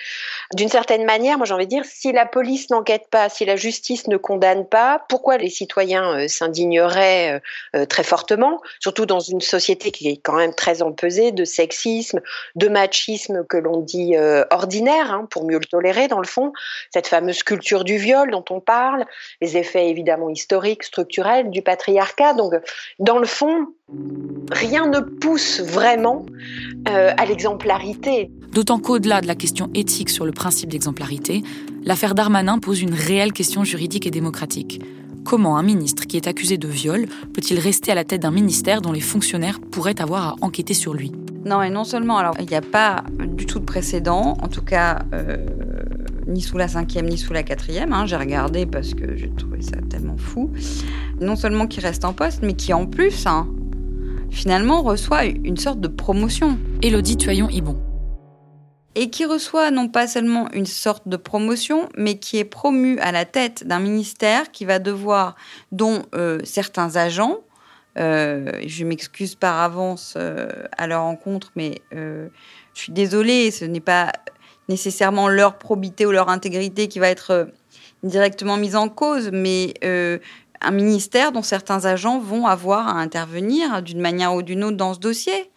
D'une 0.55 0.69
certaine 0.69 1.05
manière, 1.05 1.37
moi 1.39 1.47
j'ai 1.47 1.55
envie 1.55 1.67
de 1.67 1.71
dire, 1.71 1.85
si 1.85 2.13
la 2.13 2.27
police 2.27 2.71
n'enquête 2.71 3.09
pas, 3.11 3.29
si 3.29 3.45
la 3.45 3.57
justice 3.57 4.09
ne 4.09 4.17
condamne 4.17 4.67
pas, 4.67 5.05
pourquoi 5.09 5.37
les 5.37 5.51
citoyens 5.51 6.19
euh, 6.19 6.29
s'indigneraient 6.29 7.35
euh, 7.35 7.81
euh, 7.81 7.87
très 7.87 8.03
fortement, 8.03 8.61
surtout 8.81 9.07
dans 9.07 9.21
une 9.21 9.41
société 9.41 9.91
qui 9.93 10.09
est 10.09 10.17
quand 10.17 10.37
même 10.37 10.55
très 10.55 10.83
empesée 10.83 11.33
de 11.33 11.45
sexisme, 11.45 12.21
de 12.57 12.69
machisme 12.69 13.45
que 13.49 13.57
l'on 13.57 13.79
dit 13.79 14.15
ordinaire, 14.51 15.13
hein, 15.13 15.27
pour 15.31 15.45
mieux 15.45 15.59
le 15.59 15.65
tolérer 15.65 16.09
dans 16.09 16.19
le 16.19 16.27
fond, 16.27 16.53
cette 16.93 17.07
fameuse 17.07 17.43
culture 17.43 17.85
du 17.85 17.99
viol 17.99 18.31
dont 18.31 18.45
on 18.51 18.61
parle, 18.61 19.05
les 19.41 19.57
effets 19.57 19.89
évidemment 19.89 20.31
historiques, 20.31 20.72
structurels 20.81 21.51
du 21.51 21.63
patriarcat. 21.63 22.35
Donc, 22.35 22.53
dans 22.99 23.19
le 23.19 23.27
fond, 23.27 23.67
rien 24.51 24.87
ne 24.87 25.01
pousse 25.01 25.61
vraiment 25.61 26.25
euh, 26.89 27.13
à 27.17 27.27
l'exemplarité. 27.27 28.31
D'autant 28.53 28.79
qu'au-delà 28.79 29.21
de 29.21 29.27
la 29.27 29.35
question 29.35 29.71
éthique 29.75 30.11
sur 30.11 30.25
le 30.25 30.33
principe 30.33 30.71
d'exemplarité, 30.71 31.43
l'affaire 31.85 32.15
Darmanin 32.15 32.59
pose 32.59 32.81
une 32.81 32.95
réelle 32.95 33.33
question 33.33 33.65
juridique 33.65 34.07
et 34.07 34.11
démocratique. 34.11 34.81
Comment 35.25 35.57
un 35.57 35.63
ministre 35.63 36.07
qui 36.07 36.17
est 36.17 36.27
accusé 36.27 36.59
de 36.59 36.69
viol 36.69 37.07
peut-il 37.33 37.59
rester 37.59 37.93
à 37.93 37.95
la 37.95 38.05
tête 38.05 38.23
d'un 38.23 38.31
ministère 38.31 38.83
dont 38.83 38.93
les 38.93 39.01
fonctionnaires 39.01 39.61
pourraient 39.61 40.01
avoir 40.01 40.29
à 40.29 40.37
enquêter 40.41 40.75
sur 40.75 40.95
lui? 40.95 41.13
Non, 41.45 41.63
et 41.63 41.71
non 41.71 41.85
seulement, 41.85 42.19
alors 42.19 42.35
il 42.39 42.47
n'y 42.47 42.55
a 42.55 42.61
pas 42.61 43.05
du 43.19 43.47
tout 43.47 43.59
de 43.59 43.65
précédent, 43.65 44.37
en 44.41 44.49
tout 44.49 44.63
cas 44.63 45.01
euh, 45.13 45.37
ni 46.27 46.41
sous 46.41 46.59
la 46.59 46.69
cinquième 46.69 47.07
ni 47.09 47.19
sous 47.19 47.33
la 47.33 47.43
quatrième. 47.43 47.93
Hein. 47.93 48.07
J'ai 48.07 48.17
regardé 48.17 48.67
parce 48.67 48.95
que 48.95 49.17
j'ai 49.17 49.31
trouvé 49.31 49.63
ça 49.63 49.77
tellement 49.89 50.17
fou. 50.17 50.51
Non 51.21 51.37
seulement 51.37 51.67
qui 51.67 51.81
reste 51.81 52.05
en 52.05 52.13
poste, 52.13 52.41
mais 52.43 52.55
qui 52.55 52.73
en 52.73 52.87
plus, 52.87 53.27
hein, 53.27 53.49
finalement, 54.31 54.83
reçoit 54.83 55.25
une 55.25 55.57
sorte 55.57 55.81
de 55.81 55.89
promotion. 55.89 56.59
Élodie 56.83 57.17
Tuyon-Ibon. 57.17 57.79
Et 58.95 59.09
qui 59.09 59.25
reçoit 59.25 59.71
non 59.71 59.89
pas 59.89 60.07
seulement 60.07 60.51
une 60.53 60.67
sorte 60.67 61.09
de 61.09 61.17
promotion, 61.17 61.89
mais 61.97 62.19
qui 62.19 62.39
est 62.39 62.45
promu 62.45 62.99
à 62.99 63.11
la 63.11 63.25
tête 63.25 63.67
d'un 63.67 63.79
ministère 63.79 64.51
qui 64.53 64.67
va 64.67 64.79
devoir, 64.79 65.35
dont 65.71 66.03
euh, 66.15 66.41
certains 66.45 66.97
agents, 66.97 67.39
euh, 67.99 68.53
je 68.67 68.85
m'excuse 68.85 69.35
par 69.35 69.61
avance 69.61 70.15
euh, 70.17 70.49
à 70.77 70.87
leur 70.87 71.03
rencontre, 71.03 71.53
mais 71.57 71.81
je 71.93 72.29
suis 72.75 72.93
désolée, 72.93 73.51
ce 73.51 73.65
n'est 73.65 73.81
pas 73.81 74.13
nécessairement 74.69 75.29
leur 75.29 75.59
probité 75.59 76.07
ou 76.07 76.13
leur 76.13 76.29
intégrité 76.29 76.89
qui 76.89 76.99
va 76.99 77.09
être 77.09 77.31
euh, 77.31 77.45
directement 78.03 78.57
mise 78.57 78.77
en 78.77 78.89
cause, 78.89 79.31
mais 79.33 79.75
euh, 79.85 80.19
un 80.61 80.71
ministère 80.71 81.33
dont 81.33 81.43
certains 81.43 81.85
agents 81.85 82.19
vont 82.19 82.47
avoir 82.47 82.89
à 82.89 83.01
intervenir 83.01 83.83
d'une 83.83 84.01
manière 84.01 84.35
ou 84.35 84.43
d'une 84.43 84.65
autre 84.65 84.77
dans 84.77 84.95
ce 84.95 84.99
dossier. 84.99 85.51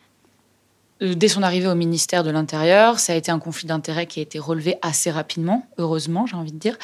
Euh, 1.01 1.13
dès 1.15 1.27
son 1.27 1.43
arrivée 1.43 1.67
au 1.67 1.75
ministère 1.75 2.23
de 2.23 2.31
l'Intérieur, 2.31 2.99
ça 2.99 3.13
a 3.13 3.15
été 3.15 3.31
un 3.31 3.39
conflit 3.39 3.67
d'intérêts 3.67 4.07
qui 4.07 4.19
a 4.19 4.23
été 4.23 4.39
relevé 4.39 4.77
assez 4.81 5.11
rapidement, 5.11 5.67
heureusement, 5.77 6.25
j'ai 6.25 6.35
envie 6.35 6.53
de 6.53 6.59
dire. 6.59 6.77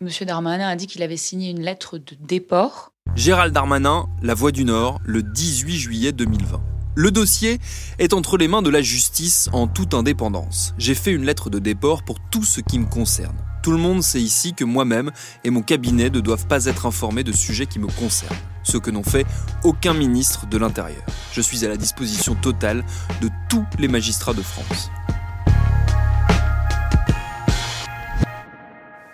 Monsieur 0.00 0.26
Darmanin 0.26 0.68
a 0.68 0.76
dit 0.76 0.86
qu'il 0.86 1.02
avait 1.02 1.16
signé 1.16 1.50
une 1.50 1.62
lettre 1.62 1.96
de 1.96 2.14
déport. 2.20 2.90
Gérald 3.14 3.54
Darmanin, 3.54 4.06
La 4.22 4.34
Voix 4.34 4.52
du 4.52 4.64
Nord, 4.64 4.98
le 5.06 5.22
18 5.22 5.76
juillet 5.76 6.12
2020. 6.12 6.75
Le 6.98 7.10
dossier 7.10 7.58
est 7.98 8.14
entre 8.14 8.38
les 8.38 8.48
mains 8.48 8.62
de 8.62 8.70
la 8.70 8.80
justice 8.80 9.50
en 9.52 9.66
toute 9.66 9.92
indépendance. 9.92 10.72
J'ai 10.78 10.94
fait 10.94 11.12
une 11.12 11.26
lettre 11.26 11.50
de 11.50 11.58
déport 11.58 12.02
pour 12.02 12.18
tout 12.30 12.42
ce 12.42 12.62
qui 12.62 12.78
me 12.78 12.86
concerne. 12.86 13.36
Tout 13.62 13.70
le 13.72 13.76
monde 13.76 14.02
sait 14.02 14.22
ici 14.22 14.54
que 14.54 14.64
moi-même 14.64 15.10
et 15.44 15.50
mon 15.50 15.60
cabinet 15.60 16.08
ne 16.08 16.20
doivent 16.20 16.46
pas 16.46 16.64
être 16.64 16.86
informés 16.86 17.22
de 17.22 17.32
sujets 17.32 17.66
qui 17.66 17.78
me 17.78 17.86
concernent, 17.86 18.38
ce 18.62 18.78
que 18.78 18.90
n'ont 18.90 19.02
fait 19.02 19.26
aucun 19.62 19.92
ministre 19.92 20.46
de 20.46 20.56
l'Intérieur. 20.56 21.02
Je 21.34 21.42
suis 21.42 21.66
à 21.66 21.68
la 21.68 21.76
disposition 21.76 22.34
totale 22.34 22.82
de 23.20 23.28
tous 23.50 23.66
les 23.78 23.88
magistrats 23.88 24.32
de 24.32 24.40
France. 24.40 24.90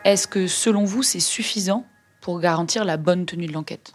Est-ce 0.04 0.28
que 0.28 0.46
selon 0.46 0.84
vous 0.84 1.02
c'est 1.02 1.18
suffisant 1.18 1.84
pour 2.20 2.38
garantir 2.38 2.84
la 2.84 2.96
bonne 2.96 3.26
tenue 3.26 3.48
de 3.48 3.52
l'enquête? 3.52 3.94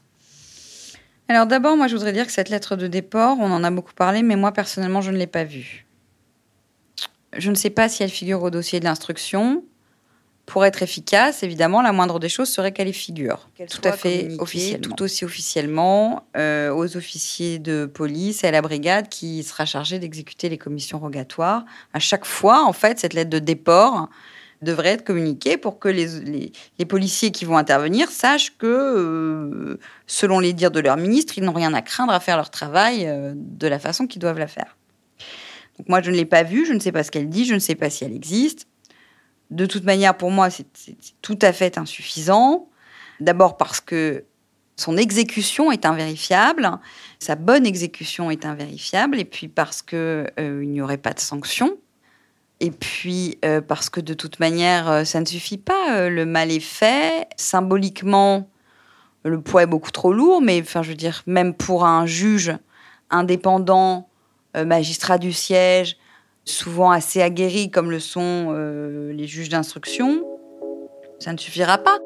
Alors 1.30 1.46
d'abord, 1.46 1.76
moi 1.76 1.88
je 1.88 1.96
voudrais 1.96 2.14
dire 2.14 2.26
que 2.26 2.32
cette 2.32 2.50
lettre 2.50 2.76
de 2.76 2.88
déport, 2.88 3.38
on 3.40 3.52
en 3.52 3.64
a 3.64 3.72
beaucoup 3.72 3.94
parlé, 3.94 4.24
mais 4.24 4.36
moi 4.36 4.52
personnellement, 4.52 5.02
je 5.02 5.12
ne 5.12 5.18
l'ai 5.18 5.28
pas 5.28 5.44
vue. 5.44 5.86
Je 7.36 7.50
ne 7.50 7.56
sais 7.56 7.70
pas 7.70 7.90
si 7.90 8.04
elle 8.04 8.10
figure 8.10 8.42
au 8.44 8.50
dossier 8.50 8.80
de 8.80 8.86
l'instruction. 8.86 9.64
Pour 10.46 10.64
être 10.64 10.82
efficace, 10.82 11.44
évidemment, 11.44 11.82
la 11.82 11.92
moindre 11.92 12.20
des 12.20 12.30
choses 12.30 12.48
serait 12.48 12.72
qu'elle 12.72 12.88
y 12.88 12.94
figure. 12.94 13.50
tout 13.70 13.82
à 13.84 13.92
fait 13.92 14.30
officiellement. 14.40 14.96
Tout 14.96 15.04
aussi 15.04 15.26
officiellement 15.26 16.26
euh, 16.38 16.74
aux 16.74 16.96
officiers 16.96 17.60
de 17.60 17.86
police 17.86 18.46
et 18.46 18.48
à 18.48 18.52
la 18.52 18.62
brigade 18.62 19.10
qui 19.10 19.44
sera 19.44 19.66
chargée 19.66 20.00
d'exécuter 20.00 20.48
les 20.48 20.58
commissions 20.58 21.00
rogatoires. 21.00 21.66
À 21.94 22.00
chaque 22.00 22.24
fois, 22.24 22.64
en 22.64 22.72
fait, 22.72 22.98
cette 22.98 23.14
lettre 23.14 23.30
de 23.30 23.40
déport 23.40 24.08
devrait 24.62 24.90
être 24.90 25.04
communiquée 25.04 25.58
pour 25.58 25.80
que 25.80 25.88
les, 25.88 26.52
les, 26.80 26.86
policiers 26.86 27.32
qui 27.32 27.46
vont 27.46 27.58
intervenir 27.58 28.10
sachent 28.10 28.58
que, 28.58 28.66
euh, 28.66 29.80
selon 30.08 30.40
les 30.40 30.54
dires 30.54 30.72
de 30.72 30.80
leur 30.80 30.98
ministre, 30.98 31.38
ils 31.38 31.44
n'ont 31.44 31.54
rien 31.54 31.74
à 31.74 31.82
craindre 31.82 32.12
à 32.12 32.20
faire 32.20 32.38
leur 32.38 32.50
travail 32.50 33.06
euh, 33.06 33.34
de 33.36 33.68
la 33.68 33.80
façon 33.80 34.08
qu'ils 34.08 34.22
doivent 34.22 34.40
la 34.40 34.48
faire. 34.48 34.78
Donc 35.78 35.90
moi, 35.90 36.02
je 36.02 36.10
ne 36.10 36.16
l'ai 36.16 36.26
pas 36.26 36.44
vue, 36.44 36.66
je 36.66 36.74
ne 36.74 36.80
sais 36.80 36.92
pas 36.92 37.04
ce 37.04 37.12
qu'elle 37.12 37.30
dit, 37.30 37.46
je 37.46 37.54
ne 37.54 37.60
sais 37.60 37.76
pas 37.76 37.90
si 37.90 38.04
elle 38.04 38.14
existe. 38.14 38.68
De 39.52 39.66
toute 39.66 39.84
manière, 39.84 40.18
pour 40.18 40.32
moi, 40.32 40.50
c'est 40.50 40.66
tout 41.22 41.40
à 41.42 41.54
fait 41.54 41.78
insuffisant. 41.78 42.70
D'abord 43.20 43.58
parce 43.58 43.80
que 43.80 44.26
son 44.76 44.98
exécution 44.98 45.72
est 45.72 45.86
invérifiable, 45.86 46.70
sa 47.20 47.36
bonne 47.36 47.66
exécution 47.66 48.30
est 48.30 48.46
invérifiable, 48.46 49.20
et 49.20 49.26
puis 49.26 49.48
parce 49.48 49.82
qu'il 49.82 49.98
euh, 49.98 50.66
n'y 50.66 50.82
aurait 50.82 50.98
pas 50.98 51.14
de 51.14 51.20
sanction. 51.20 51.78
Et 52.60 52.72
puis, 52.72 53.38
euh, 53.46 53.62
parce 53.62 53.90
que 53.90 54.02
de 54.02 54.14
toute 54.14 54.40
manière, 54.40 54.90
euh, 54.90 55.04
ça 55.04 55.20
ne 55.20 55.26
suffit 55.26 55.58
pas. 55.58 55.96
Euh, 55.96 56.10
le 56.10 56.26
mal 56.26 56.52
est 56.52 56.60
fait. 56.60 57.28
Symboliquement, 57.38 58.50
le 59.24 59.40
poids 59.42 59.64
est 59.64 59.68
beaucoup 59.68 59.92
trop 59.92 60.12
lourd. 60.12 60.42
Mais 60.42 60.62
enfin, 60.62 60.82
je 60.82 60.90
veux 60.90 60.96
dire, 60.96 61.24
même 61.28 61.54
pour 61.54 61.86
un 61.86 62.06
juge 62.06 62.56
indépendant, 63.10 64.10
magistrat 64.56 65.20
du 65.20 65.34
siège, 65.34 65.98
souvent 66.44 66.90
assez 66.90 67.22
aguerri 67.22 67.70
comme 67.70 67.92
le 67.92 68.00
sont 68.00 68.52
les 69.14 69.28
juges 69.28 69.50
d'instruction, 69.50 70.24
ça 71.20 71.32
ne 71.32 71.38
suffira 71.38 71.78
pas. 71.78 72.00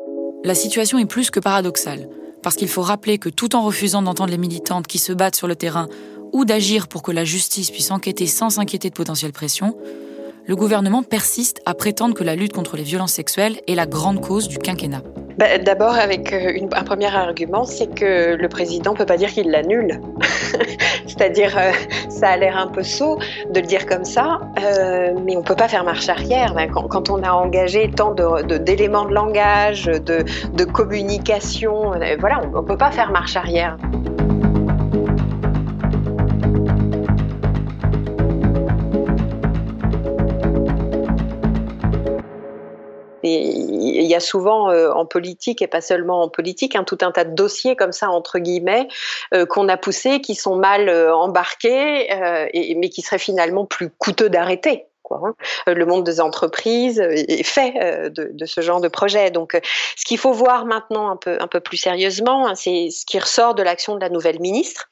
La 0.43 0.53
situation 0.53 0.99
est 0.99 1.05
plus 1.05 1.31
que 1.31 1.39
paradoxale. 1.39 2.09
Parce 2.43 2.57
qu'il 2.57 2.67
faut 2.67 2.81
rappeler 2.81 3.19
que 3.19 3.29
tout 3.29 3.55
en 3.55 3.63
refusant 3.63 4.01
d'entendre 4.01 4.31
les 4.31 4.37
militantes 4.37 4.87
qui 4.87 4.97
se 4.97 5.13
battent 5.13 5.35
sur 5.35 5.47
le 5.47 5.55
terrain 5.55 5.87
ou 6.33 6.43
d'agir 6.43 6.87
pour 6.87 7.03
que 7.03 7.11
la 7.11 7.23
justice 7.23 7.71
puisse 7.71 7.91
enquêter 7.91 8.27
sans 8.27 8.49
s'inquiéter 8.49 8.89
de 8.89 8.95
potentielles 8.95 9.31
pressions, 9.31 9.77
le 10.45 10.55
gouvernement 10.55 11.03
persiste 11.03 11.61
à 11.65 11.73
prétendre 11.73 12.15
que 12.15 12.23
la 12.23 12.35
lutte 12.35 12.53
contre 12.53 12.77
les 12.77 12.83
violences 12.83 13.13
sexuelles 13.13 13.59
est 13.67 13.75
la 13.75 13.85
grande 13.85 14.21
cause 14.21 14.47
du 14.47 14.57
quinquennat. 14.57 15.01
Bah, 15.37 15.57
d'abord, 15.57 15.95
avec 15.95 16.33
euh, 16.33 16.67
un 16.71 16.83
premier 16.83 17.13
argument, 17.13 17.63
c'est 17.63 17.87
que 17.87 18.35
le 18.35 18.49
président 18.49 18.91
ne 18.91 18.97
peut 18.97 19.05
pas 19.05 19.17
dire 19.17 19.29
qu'il 19.29 19.49
l'annule. 19.49 20.01
C'est-à-dire, 21.07 21.57
euh, 21.57 21.71
ça 22.09 22.29
a 22.29 22.37
l'air 22.37 22.57
un 22.57 22.67
peu 22.67 22.83
sot 22.83 23.17
de 23.49 23.59
le 23.59 23.65
dire 23.65 23.85
comme 23.85 24.05
ça, 24.05 24.39
euh, 24.61 25.13
mais 25.25 25.35
on 25.35 25.39
ne 25.39 25.45
peut 25.45 25.55
pas 25.55 25.67
faire 25.67 25.83
marche 25.83 26.09
arrière. 26.09 26.55
Quand, 26.71 27.09
on 27.09 27.23
a 27.23 27.31
engagé 27.31 27.89
tant 27.89 28.13
d'éléments 28.13 29.05
de, 29.05 29.13
langage, 29.13 29.85
de, 29.85 30.25
de 30.53 30.63
communication, 30.63 31.91
voilà, 32.19 32.41
on 32.43 32.61
ne 32.61 32.67
peut 32.67 32.77
pas 32.77 32.91
faire 32.91 33.11
marche 33.11 33.35
arrière. 33.35 33.77
Y 44.11 44.15
a 44.15 44.19
souvent 44.19 44.69
euh, 44.69 44.91
en 44.91 45.05
politique 45.05 45.61
et 45.61 45.67
pas 45.67 45.81
seulement 45.81 46.21
en 46.21 46.29
politique 46.29 46.75
un 46.75 46.83
tout 46.83 46.97
un 47.01 47.11
tas 47.11 47.23
de 47.23 47.33
dossiers 47.33 47.75
comme 47.75 47.91
ça 47.91 48.09
entre 48.09 48.39
guillemets 48.39 48.87
euh, 49.33 49.45
qu'on 49.45 49.67
a 49.69 49.77
poussés 49.77 50.21
qui 50.21 50.35
sont 50.35 50.55
mal 50.55 50.89
euh, 50.89 51.15
embarqués 51.15 52.09
mais 52.53 52.89
qui 52.89 53.01
seraient 53.01 53.17
finalement 53.17 53.65
plus 53.65 53.89
coûteux 53.89 54.29
d'arrêter. 54.29 54.85
Hein. 55.11 55.33
Le 55.67 55.85
monde 55.85 56.05
des 56.05 56.21
entreprises 56.21 56.99
est 56.99 57.43
fait 57.43 58.09
de, 58.09 58.45
ce 58.45 58.61
genre 58.61 58.79
de 58.79 58.87
projet. 58.87 59.29
Donc, 59.29 59.59
ce 59.97 60.05
qu'il 60.05 60.17
faut 60.17 60.31
voir 60.31 60.65
maintenant 60.65 61.09
un 61.09 61.17
peu, 61.17 61.37
un 61.41 61.47
peu 61.47 61.59
plus 61.59 61.75
sérieusement, 61.75 62.47
hein, 62.47 62.55
c'est 62.55 62.89
ce 62.89 63.05
qui 63.05 63.19
ressort 63.19 63.53
de 63.53 63.61
l'action 63.61 63.95
de 63.95 63.99
la 63.99 64.07
nouvelle 64.09 64.39
ministre, 64.39 64.89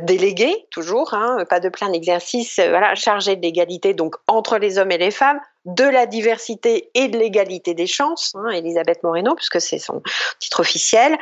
déléguée 0.00 0.66
toujours, 0.70 1.14
hein, 1.14 1.44
pas 1.48 1.60
de 1.60 1.68
plein 1.68 1.88
d'exercice, 1.90 2.56
voilà, 2.56 2.96
chargée 2.96 3.36
de 3.36 3.42
l'égalité 3.42 3.94
donc 3.94 4.16
entre 4.26 4.58
les 4.58 4.78
hommes 4.78 4.90
et 4.90 4.98
les 4.98 5.12
femmes 5.12 5.40
de 5.64 5.84
la 5.84 6.06
diversité 6.06 6.90
et 6.94 7.08
de 7.08 7.18
l'égalité 7.18 7.74
des 7.74 7.86
chances, 7.86 8.32
hein, 8.34 8.50
Elisabeth 8.50 9.02
Moreno, 9.02 9.34
puisque 9.34 9.60
c'est 9.60 9.78
son 9.78 10.02
titre 10.38 10.60
officiel. 10.60 11.16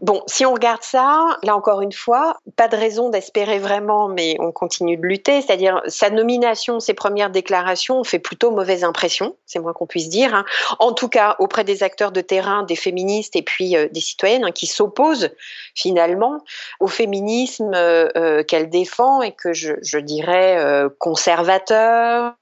Bon, 0.00 0.22
si 0.26 0.46
on 0.46 0.54
regarde 0.54 0.82
ça, 0.82 1.38
là 1.42 1.56
encore 1.56 1.82
une 1.82 1.92
fois, 1.92 2.38
pas 2.56 2.68
de 2.68 2.76
raison 2.76 3.10
d'espérer 3.10 3.58
vraiment, 3.58 4.08
mais 4.08 4.36
on 4.40 4.52
continue 4.52 4.96
de 4.96 5.02
lutter. 5.02 5.42
C'est-à-dire, 5.42 5.82
sa 5.86 6.10
nomination, 6.10 6.80
ses 6.80 6.94
premières 6.94 7.30
déclarations 7.30 8.00
ont 8.00 8.04
fait 8.04 8.18
plutôt 8.18 8.50
mauvaise 8.50 8.84
impression, 8.84 9.36
c'est 9.46 9.58
moins 9.58 9.72
qu'on 9.72 9.86
puisse 9.86 10.08
dire. 10.08 10.34
Hein. 10.34 10.44
En 10.78 10.92
tout 10.92 11.08
cas, 11.08 11.36
auprès 11.38 11.64
des 11.64 11.82
acteurs 11.82 12.12
de 12.12 12.20
terrain, 12.20 12.62
des 12.62 12.76
féministes 12.76 13.36
et 13.36 13.42
puis 13.42 13.76
euh, 13.76 13.88
des 13.90 14.00
citoyennes 14.00 14.44
hein, 14.44 14.52
qui 14.52 14.66
s'opposent 14.66 15.30
finalement 15.74 16.44
au 16.80 16.86
féminisme 16.86 17.72
euh, 17.74 18.08
euh, 18.16 18.42
qu'elle 18.42 18.70
défend 18.70 19.22
et 19.22 19.32
que 19.32 19.52
je, 19.52 19.74
je 19.82 19.98
dirais 19.98 20.84
conservateur, 20.98 22.34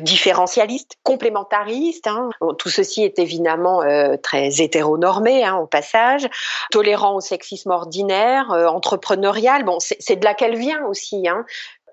différentialiste, 0.00 0.96
complémentariste. 1.02 2.06
Hein. 2.06 2.30
tout 2.58 2.68
ceci 2.68 3.04
est 3.04 3.18
évidemment 3.18 3.82
très 4.22 4.60
hétéronormé 4.60 5.44
hein, 5.44 5.56
au 5.56 5.66
passage, 5.66 6.28
tolérant 6.70 7.16
au 7.16 7.20
sexisme 7.20 7.70
ordinaire, 7.70 8.50
entrepreneurial. 8.50 9.64
Bon, 9.64 9.78
c'est 9.80 10.16
de 10.16 10.24
là 10.24 10.34
qu'elle 10.34 10.56
vient 10.56 10.84
aussi. 10.86 11.28
Hein 11.28 11.44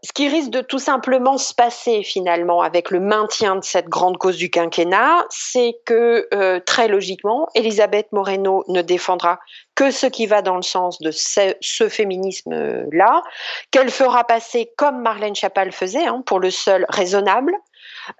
ce 0.04 0.12
qui 0.14 0.28
risque 0.28 0.50
de 0.50 0.62
tout 0.62 0.80
simplement 0.80 1.38
se 1.38 1.54
passer 1.54 2.04
finalement 2.04 2.62
avec 2.62 2.92
le 2.92 3.00
maintien 3.00 3.56
de 3.56 3.64
cette 3.64 3.88
grande 3.88 4.18
cause 4.18 4.38
du 4.38 4.50
quinquennat, 4.50 5.26
c'est 5.30 5.76
que 5.86 6.28
euh, 6.34 6.60
très 6.66 6.88
logiquement, 6.88 7.48
Elisabeth 7.56 8.12
Moreno 8.12 8.64
ne 8.68 8.82
défendra 8.82 9.40
que 9.80 9.92
ce 9.92 10.08
qui 10.08 10.26
va 10.26 10.42
dans 10.42 10.58
le 10.58 10.62
sens 10.62 11.00
de 11.00 11.10
ce, 11.10 11.88
féminisme-là, 11.88 13.24
qu'elle 13.72 13.90
fera 13.90 14.26
passer 14.26 14.70
comme 14.76 15.02
Marlène 15.02 15.36
Chapal 15.36 15.72
faisait, 15.72 16.06
hein, 16.06 16.22
pour 16.26 16.42
le 16.42 16.52
seul 16.52 16.86
raisonnable, 16.90 17.54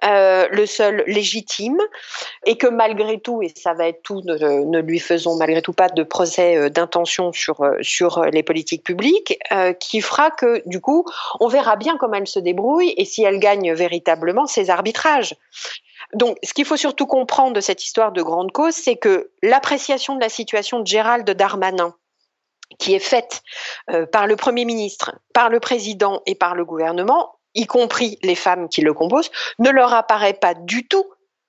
euh, 0.04 0.48
le 0.50 0.64
seul 0.64 1.04
légitime, 1.06 1.76
et 2.46 2.56
que 2.56 2.66
malgré 2.66 3.20
tout, 3.20 3.42
et 3.42 3.52
ça 3.54 3.74
va 3.74 3.88
être 3.88 4.02
tout, 4.02 4.22
ne, 4.24 4.80
lui 4.80 5.00
faisons 5.00 5.36
malgré 5.36 5.60
tout 5.60 5.74
pas 5.74 5.90
de 5.90 6.02
procès 6.02 6.56
euh, 6.56 6.70
d'intention 6.70 7.30
sur, 7.30 7.60
euh, 7.60 7.76
sur 7.82 8.24
les 8.24 8.42
politiques 8.42 8.82
publiques, 8.82 9.38
qui 9.80 10.00
fera 10.00 10.30
que 10.30 10.62
du 10.64 10.80
coup, 10.80 11.04
on 11.40 11.48
verra 11.48 11.76
bien 11.76 11.98
comment 11.98 12.14
elle 12.14 12.26
se 12.26 12.38
débrouille 12.38 12.94
et 12.96 13.04
si 13.04 13.22
elle 13.22 13.38
gagne 13.38 13.74
véritablement 13.74 14.46
ses 14.46 14.70
arbitrages. 14.70 15.34
Donc, 16.14 16.36
ce 16.42 16.54
qu'il 16.54 16.64
faut 16.64 16.76
surtout 16.76 17.06
comprendre 17.06 17.52
de 17.52 17.60
cette 17.60 17.84
histoire 17.84 18.12
de 18.12 18.22
grande 18.22 18.52
cause, 18.52 18.74
c'est 18.74 18.96
que 18.96 19.30
l'appréciation 19.42 20.14
de 20.14 20.20
la 20.20 20.28
situation 20.28 20.80
de 20.80 20.86
Gérald 20.86 21.28
Darmanin, 21.30 21.94
qui 22.78 22.94
est 22.94 22.98
faite 22.98 23.42
par 24.12 24.26
le 24.26 24.36
Premier 24.36 24.64
ministre, 24.64 25.12
par 25.34 25.50
le 25.50 25.60
Président 25.60 26.22
et 26.26 26.34
par 26.34 26.54
le 26.54 26.64
gouvernement, 26.64 27.34
y 27.54 27.66
compris 27.66 28.18
les 28.22 28.36
femmes 28.36 28.68
qui 28.68 28.80
le 28.80 28.94
composent, 28.94 29.30
ne 29.58 29.70
leur 29.70 29.92
apparaît 29.92 30.34
pas 30.34 30.54
du 30.54 30.86
tout 30.86 31.04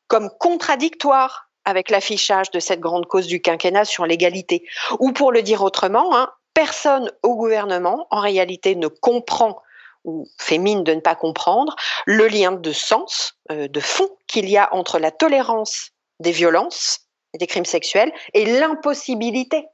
comme 0.08 0.30
contradictoire 0.40 1.50
avec 1.64 1.90
l'affichage 1.92 2.50
de 2.52 2.60
cette 2.60 2.80
grande 2.80 3.06
cause 3.06 3.28
du 3.28 3.42
quinquennat 3.42 3.86
sur 3.86 4.06
l'égalité. 4.06 4.68
Ou 5.00 5.12
pour 5.12 5.32
le 5.32 5.44
dire 5.44 5.62
autrement, 5.62 6.18
hein, 6.18 6.30
personne 6.54 7.12
au 7.22 7.36
gouvernement, 7.36 8.08
en 8.10 8.20
réalité, 8.20 8.76
ne 8.76 8.88
comprend 8.88 9.62
ou 10.04 10.28
fait 10.38 10.58
mine 10.58 10.84
de 10.84 10.94
ne 10.94 11.00
pas 11.00 11.16
comprendre 11.16 11.76
le 12.06 12.28
lien 12.28 12.52
de 12.52 12.72
sens, 12.72 13.36
euh, 13.52 13.68
de 13.68 13.80
fond 13.80 14.10
qu'il 14.28 14.50
y 14.50 14.58
a 14.58 14.74
entre 14.74 15.00
la 15.00 15.12
tolérance 15.12 15.92
des 16.20 16.32
violences 16.32 17.02
et 17.34 17.38
des 17.38 17.48
crimes 17.48 17.66
sexuels 17.66 18.12
et 18.34 18.46
l'impossibilité 18.46 19.68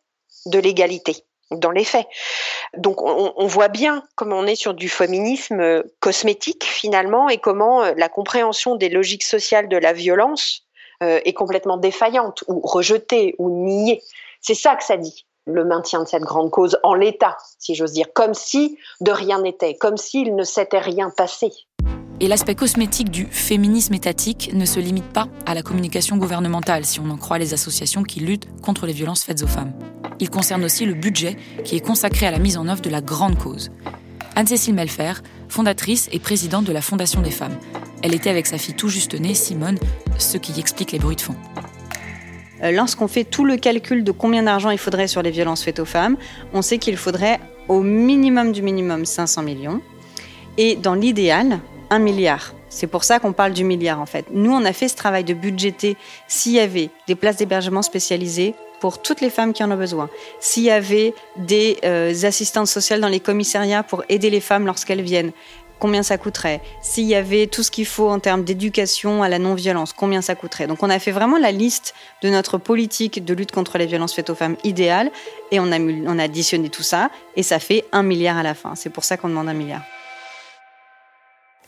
de 0.46 0.60
l'égalité 0.60 1.26
dans 1.52 1.72
les 1.72 1.86
faits. 1.86 2.08
Donc 2.76 3.02
on, 3.02 3.48
voit 3.48 3.70
bien 3.70 4.04
comment 4.16 4.40
on 4.40 4.46
est 4.46 4.56
sur 4.56 4.74
du 4.74 4.90
féminisme 4.90 5.60
euh, 5.60 5.84
cosmétique 6.00 6.66
finalement 6.66 7.30
et 7.30 7.38
comment 7.38 7.84
euh, 7.84 7.94
la 7.96 8.10
compréhension 8.10 8.76
des 8.76 8.90
logiques 8.90 9.24
sociales 9.24 9.70
de 9.70 9.78
la 9.78 9.94
violence 9.94 10.64
euh, 11.04 11.20
est 11.24 11.34
complètement 11.34 11.78
défaillante 11.78 12.44
ou 12.48 12.60
rejetée 12.60 13.36
ou 13.38 13.50
niée. 13.50 14.04
C'est 14.42 14.56
ça 14.56 14.76
que 14.76 14.84
ça 14.84 14.98
dit, 14.98 15.26
le 15.48 15.66
maintien 15.66 16.04
de 16.04 16.08
cette 16.08 16.24
grande 16.24 16.52
cause 16.52 16.78
en 16.84 16.94
l'état, 16.94 17.38
si 17.58 17.74
j'ose 17.74 17.94
dire, 17.94 18.08
comme 18.14 18.34
si 18.34 18.78
de 19.02 19.12
rien 19.12 19.42
n'était, 19.42 19.76
comme 19.76 19.98
s'il 19.98 20.36
ne 20.36 20.44
s'était 20.44 20.80
rien 20.80 21.10
passé. 21.10 21.52
Et 22.20 22.28
l'aspect 22.28 22.56
cosmétique 22.56 23.12
du 23.12 23.28
féminisme 23.28 23.94
étatique 23.94 24.52
ne 24.54 24.66
se 24.66 24.80
limite 24.80 25.12
pas 25.14 25.28
à 25.46 25.54
la 25.54 25.62
communication 25.62 26.18
gouvernementale, 26.18 26.84
si 26.84 27.00
on 27.00 27.10
en 27.10 27.18
croit 27.18 27.38
les 27.38 27.54
associations 27.54 28.04
qui 28.04 28.20
luttent 28.20 28.48
contre 28.62 28.88
les 28.88 28.94
violences 28.94 29.24
faites 29.24 29.44
aux 29.44 29.48
femmes. 29.48 29.74
Il 30.20 30.32
concerne 30.32 30.66
aussi 30.66 30.86
le 30.86 30.96
budget 30.96 31.38
qui 31.64 31.76
est 31.76 31.86
consacré 31.86 32.26
à 32.26 32.32
la 32.32 32.40
mise 32.40 32.58
en 32.58 32.68
œuvre 32.68 32.82
de 32.82 32.90
la 32.90 33.02
grande 33.02 33.38
cause. 33.38 33.70
Anne-Cécile 34.36 34.74
Melfer, 34.74 35.14
fondatrice 35.48 36.10
et 36.12 36.20
présidente 36.20 36.66
de 36.66 36.74
la 36.74 36.82
Fondation 36.82 37.22
des 37.22 37.32
femmes. 37.32 37.58
Elle 38.02 38.16
était 38.16 38.32
avec 38.32 38.48
sa 38.48 38.58
fille 38.58 38.76
tout 38.76 38.90
juste 38.90 39.20
née, 39.20 39.36
Simone, 39.36 39.78
ce 40.18 40.38
qui 40.38 40.60
explique 40.60 40.92
les 40.92 41.00
bruits 41.00 41.16
de 41.16 41.22
fond. 41.22 41.36
Euh, 42.64 42.72
lorsqu'on 42.72 43.08
fait 43.08 43.24
tout 43.24 43.46
le 43.46 43.58
calcul 43.58 44.04
de 44.04 44.12
combien 44.12 44.44
d'argent 44.44 44.70
il 44.70 44.78
faudrait 44.78 45.08
sur 45.08 45.22
les 45.22 45.32
violences 45.32 45.64
faites 45.64 45.80
aux 45.80 45.86
femmes, 45.86 46.18
on 46.54 46.62
sait 46.62 46.78
qu'il 46.78 46.98
faudrait 46.98 47.40
au 47.68 47.82
minimum 47.82 48.52
du 48.52 48.62
minimum 48.62 49.06
500 49.06 49.44
millions. 49.44 49.82
Et 50.58 50.76
dans 50.76 50.96
l'idéal, 50.96 51.60
un 51.90 52.00
milliard. 52.00 52.54
C'est 52.70 52.88
pour 52.88 53.04
ça 53.04 53.20
qu'on 53.20 53.34
parle 53.34 53.54
du 53.54 53.64
milliard 53.64 54.02
en 54.02 54.06
fait. 54.06 54.26
Nous, 54.32 54.52
on 54.52 54.66
a 54.66 54.74
fait 54.74 54.88
ce 54.88 54.96
travail 54.96 55.24
de 55.24 55.34
budgéter 55.34 55.96
s'il 56.28 56.54
y 56.54 56.60
avait 56.60 56.90
des 57.08 57.16
places 57.16 57.38
d'hébergement 57.38 57.82
spécialisées 57.82 58.56
pour 58.80 59.02
toutes 59.02 59.22
les 59.22 59.30
femmes 59.30 59.54
qui 59.54 59.64
en 59.64 59.72
ont 59.72 59.78
besoin, 59.78 60.10
s'il 60.40 60.64
y 60.64 60.70
avait 60.70 61.16
des 61.36 61.78
euh, 61.84 62.14
assistantes 62.24 62.68
sociales 62.68 63.02
dans 63.02 63.08
les 63.08 63.20
commissariats 63.20 63.82
pour 63.82 64.04
aider 64.08 64.30
les 64.30 64.40
femmes 64.40 64.68
lorsqu'elles 64.68 65.02
viennent, 65.02 65.32
combien 65.80 66.04
ça 66.04 66.18
coûterait, 66.18 66.62
s'il 66.82 67.06
y 67.06 67.16
avait 67.16 67.48
tout 67.48 67.64
ce 67.64 67.72
qu'il 67.72 67.86
faut 67.86 68.10
en 68.10 68.20
termes 68.20 68.44
d'éducation 68.44 69.24
à 69.24 69.30
la 69.30 69.40
non-violence, 69.40 69.94
combien 69.94 70.22
ça 70.22 70.36
coûterait. 70.36 70.68
Donc 70.68 70.84
on 70.84 70.90
a 70.90 71.00
fait 71.00 71.12
vraiment 71.12 71.38
la 71.38 71.52
liste 71.52 71.94
de 72.22 72.30
notre 72.30 72.58
politique 72.58 73.24
de 73.24 73.34
lutte 73.34 73.52
contre 73.52 73.78
les 73.78 73.86
violences 73.86 74.14
faites 74.14 74.30
aux 74.30 74.36
femmes 74.36 74.58
idéale 74.64 75.12
et 75.52 75.60
on 75.60 75.72
a, 75.72 75.80
on 75.80 76.20
a 76.20 76.24
additionné 76.24 76.70
tout 76.70 76.84
ça 76.84 77.10
et 77.36 77.44
ça 77.44 77.60
fait 77.60 77.86
un 77.92 78.04
milliard 78.04 78.38
à 78.38 78.44
la 78.44 78.54
fin. 78.54 78.76
C'est 78.76 78.90
pour 78.90 79.04
ça 79.04 79.18
qu'on 79.18 79.30
demande 79.30 79.50
un 79.50 79.54
milliard. 79.54 79.84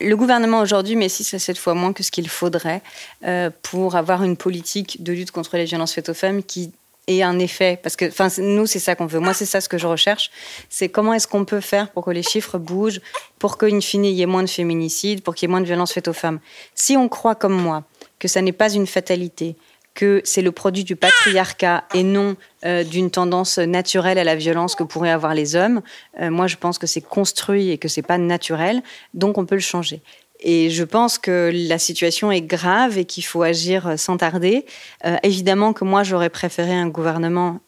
Le 0.02 0.15
gouvernement 0.15 0.62
aujourd'hui 0.62 0.95
met 0.95 1.10
six 1.10 1.34
à 1.34 1.39
sept 1.39 1.58
fois 1.58 1.74
moins 1.74 1.91
que 1.91 2.04
ce 2.04 2.12
qu'il 2.12 2.30
faudrait 2.30 2.82
euh, 3.26 3.50
pour 3.63 3.98
avoir 3.98 4.24
une 4.24 4.38
politique 4.38 5.04
de 5.04 5.12
lutte 5.12 5.32
contre 5.32 5.58
les 5.58 5.65
violences 5.65 5.93
faites 5.93 6.08
aux 6.08 6.13
femmes 6.13 6.41
qui 6.41 6.72
ait 7.10 7.24
un 7.24 7.39
effet. 7.39 7.80
Parce 7.82 7.95
que 7.95 8.06
nous, 8.41 8.65
c'est 8.65 8.80
ça 8.80 8.95
qu'on 8.95 9.06
veut. 9.06 9.19
Moi, 9.19 9.34
c'est 9.34 9.45
ça 9.45 9.62
ce 9.62 9.69
que 9.69 9.78
je 9.78 9.88
recherche. 9.88 10.32
C'est 10.69 10.89
comment 10.89 11.13
est-ce 11.13 11.28
qu'on 11.28 11.45
peut 11.45 11.62
faire 11.62 11.91
pour 11.91 12.06
que 12.06 12.12
les 12.12 12.24
chiffres 12.24 12.58
bougent, 12.58 13.02
pour 13.39 13.58
qu'in 13.58 13.80
il 13.80 14.06
y 14.06 14.22
ait 14.22 14.26
moins 14.26 14.43
de 14.43 14.50
féminicides, 14.50 15.22
pour 15.22 15.36
qu'il 15.36 15.48
y 15.48 15.50
ait 15.50 15.52
moins 15.52 15.62
de 15.62 15.65
violences 15.65 15.93
faites 15.93 16.08
aux 16.08 16.13
femmes. 16.13 16.39
Si 16.76 16.95
on 16.98 17.10
croit 17.10 17.36
comme 17.36 17.60
moi 17.60 17.84
que 18.19 18.28
ça 18.28 18.41
n'est 18.41 18.52
pas 18.52 18.72
une 18.72 18.88
fatalité, 18.88 19.56
que 19.95 20.22
c'est 20.24 20.41
le 20.41 20.52
produit 20.52 20.84
du 20.84 20.95
patriarcat 20.95 21.84
et 21.93 22.04
non 22.04 22.36
euh, 22.65 22.84
d'une 22.84 23.12
tendance 23.12 23.58
naturelle 23.58 24.17
à 24.17 24.24
la 24.24 24.36
violence 24.36 24.76
que 24.76 24.84
pourraient 24.84 25.10
avoir 25.10 25.34
les 25.34 25.56
hommes. 25.56 25.82
Euh, 26.22 26.30
moi, 26.30 26.48
je 26.48 26.56
pense 26.56 26.78
que 26.78 26.88
c'est 26.88 27.02
construit 27.02 27.72
et 27.72 27.78
que 27.78 27.88
c'est 27.88 28.02
pas 28.02 28.17
naturel, 28.17 28.82
donc 29.13 29.38
on 29.38 29.45
peut 29.45 29.56
le 29.56 29.62
changer. 29.62 30.02
Et 30.41 30.69
je 30.69 30.84
pense 30.84 31.17
que 31.17 31.52
la 31.54 31.78
situation 31.78 32.32
est 32.32 32.41
grave 32.41 32.97
et 32.97 33.06
qu'il 33.06 33.25
faut 33.25 33.41
agir 33.41 33.93
sans 33.97 34.17
tarder. 34.17 34.65
Euh, 35.06 35.17
évidemment 35.23 35.73
que 35.73 35.84
moi, 35.84 36.04
j'aurais 36.04 36.30
préféré 36.30 36.73
un 36.73 36.88
gouvernement 36.88 37.60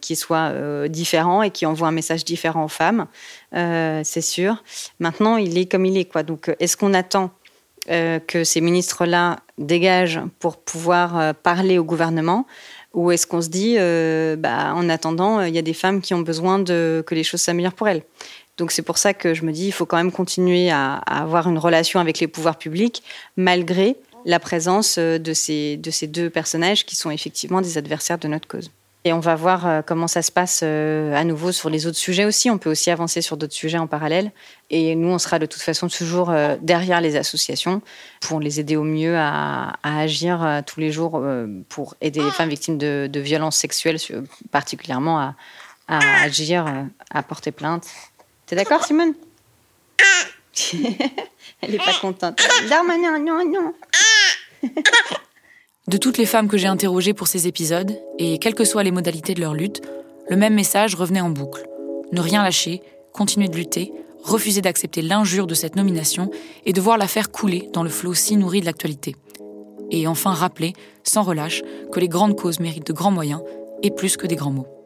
qui 0.00 0.16
soit 0.16 0.52
différent 0.88 1.42
et 1.42 1.50
qui 1.50 1.66
envoie 1.66 1.88
un 1.88 1.92
message 1.92 2.24
différent 2.24 2.64
aux 2.64 2.68
femmes, 2.68 3.06
c'est 3.52 4.20
sûr. 4.20 4.62
Maintenant, 5.00 5.36
il 5.36 5.56
est 5.58 5.66
comme 5.66 5.86
il 5.86 5.96
est. 5.96 6.04
Quoi. 6.04 6.22
Donc, 6.22 6.54
est-ce 6.60 6.76
qu'on 6.76 6.94
attend 6.94 7.30
euh, 7.90 8.18
que 8.18 8.44
ces 8.44 8.60
ministres-là 8.60 9.38
dégagent 9.56 10.20
pour 10.40 10.58
pouvoir 10.58 11.18
euh, 11.18 11.32
parler 11.32 11.78
au 11.78 11.84
gouvernement? 11.84 12.46
Ou 12.92 13.12
est-ce 13.12 13.26
qu'on 13.26 13.40
se 13.40 13.48
dit, 13.48 13.76
euh, 13.78 14.36
bah, 14.36 14.74
en 14.74 14.90
attendant, 14.90 15.40
il 15.40 15.54
y 15.54 15.58
a 15.58 15.62
des 15.62 15.72
femmes 15.72 16.02
qui 16.02 16.12
ont 16.12 16.20
besoin 16.20 16.62
que 16.62 17.14
les 17.14 17.24
choses 17.24 17.40
s'améliorent 17.40 17.72
pour 17.72 17.88
elles? 17.88 18.02
Donc 18.58 18.72
c'est 18.72 18.82
pour 18.82 18.98
ça 18.98 19.14
que 19.14 19.34
je 19.34 19.44
me 19.44 19.52
dis, 19.52 19.66
il 19.66 19.72
faut 19.72 19.86
quand 19.86 19.96
même 19.96 20.12
continuer 20.12 20.70
à, 20.70 20.94
avoir 20.96 21.48
une 21.48 21.58
relation 21.58 22.00
avec 22.00 22.18
les 22.18 22.28
pouvoirs 22.28 22.58
publics, 22.58 23.02
malgré 23.36 23.96
la 24.24 24.40
présence 24.40 24.98
de 24.98 25.32
ces, 25.32 25.76
de 25.76 25.90
ces 25.90 26.06
deux 26.06 26.28
personnages 26.28 26.84
qui 26.84 26.96
sont 26.96 27.10
effectivement 27.10 27.60
des 27.60 27.78
adversaires 27.78 28.18
de 28.18 28.28
notre 28.28 28.48
cause. 28.48 28.70
Et 29.04 29.12
on 29.12 29.20
va 29.20 29.36
voir 29.36 29.66
euh, 29.66 29.80
comment 29.80 30.08
ça 30.08 30.22
se 30.22 30.32
passe 30.32 30.60
euh, 30.62 31.14
à 31.14 31.22
nouveau 31.24 31.52
sur 31.52 31.70
les 31.70 31.86
autres 31.86 31.96
sujets 31.96 32.24
aussi. 32.24 32.50
On 32.50 32.58
peut 32.58 32.70
aussi 32.70 32.90
avancer 32.90 33.22
sur 33.22 33.36
d'autres 33.36 33.54
sujets 33.54 33.78
en 33.78 33.86
parallèle. 33.86 34.32
Et 34.70 34.96
nous, 34.96 35.08
on 35.08 35.18
sera 35.18 35.38
de 35.38 35.46
toute 35.46 35.62
façon 35.62 35.88
toujours 35.88 36.30
euh, 36.30 36.56
derrière 36.60 37.00
les 37.00 37.16
associations 37.16 37.80
pour 38.20 38.40
les 38.40 38.58
aider 38.58 38.76
au 38.76 38.82
mieux 38.82 39.16
à, 39.16 39.76
agir 39.82 40.62
tous 40.66 40.80
les 40.80 40.90
jours 40.90 41.22
pour 41.68 41.94
aider 42.00 42.20
les 42.20 42.30
femmes 42.30 42.48
victimes 42.48 42.76
de, 42.76 43.20
violences 43.20 43.56
sexuelles, 43.56 43.98
particulièrement 44.50 45.18
à, 45.18 45.34
agir, 46.22 46.66
à 47.10 47.22
porter 47.22 47.52
plainte. 47.52 47.86
T'es 48.48 48.56
d'accord, 48.56 48.82
Simone? 48.84 49.12
Elle 51.60 51.70
n'est 51.70 51.78
pas 51.78 51.94
contente. 52.00 52.40
non, 52.98 53.18
non, 53.18 53.44
non. 53.44 54.70
De 55.86 55.96
toutes 55.96 56.18
les 56.18 56.26
femmes 56.26 56.48
que 56.48 56.56
j'ai 56.56 56.66
interrogées 56.66 57.14
pour 57.14 57.28
ces 57.28 57.46
épisodes, 57.46 57.98
et 58.18 58.38
quelles 58.38 58.54
que 58.54 58.64
soient 58.64 58.82
les 58.82 58.90
modalités 58.90 59.34
de 59.34 59.40
leur 59.40 59.54
lutte, 59.54 59.82
le 60.28 60.36
même 60.36 60.54
message 60.54 60.94
revenait 60.94 61.20
en 61.20 61.30
boucle. 61.30 61.66
Ne 62.12 62.20
rien 62.20 62.42
lâcher, 62.42 62.82
continuer 63.12 63.48
de 63.48 63.56
lutter, 63.56 63.92
refuser 64.22 64.62
d'accepter 64.62 65.02
l'injure 65.02 65.46
de 65.46 65.54
cette 65.54 65.76
nomination 65.76 66.30
et 66.64 66.72
de 66.72 66.80
voir 66.80 66.98
l'affaire 66.98 67.30
couler 67.30 67.68
dans 67.72 67.82
le 67.82 67.90
flot 67.90 68.14
si 68.14 68.36
nourri 68.36 68.60
de 68.60 68.66
l'actualité. 68.66 69.14
Et 69.90 70.06
enfin 70.06 70.32
rappeler, 70.32 70.72
sans 71.02 71.22
relâche, 71.22 71.62
que 71.92 72.00
les 72.00 72.08
grandes 72.08 72.36
causes 72.36 72.60
méritent 72.60 72.86
de 72.86 72.92
grands 72.92 73.10
moyens 73.10 73.42
et 73.82 73.90
plus 73.90 74.16
que 74.16 74.26
des 74.26 74.36
grands 74.36 74.50
mots. 74.52 74.77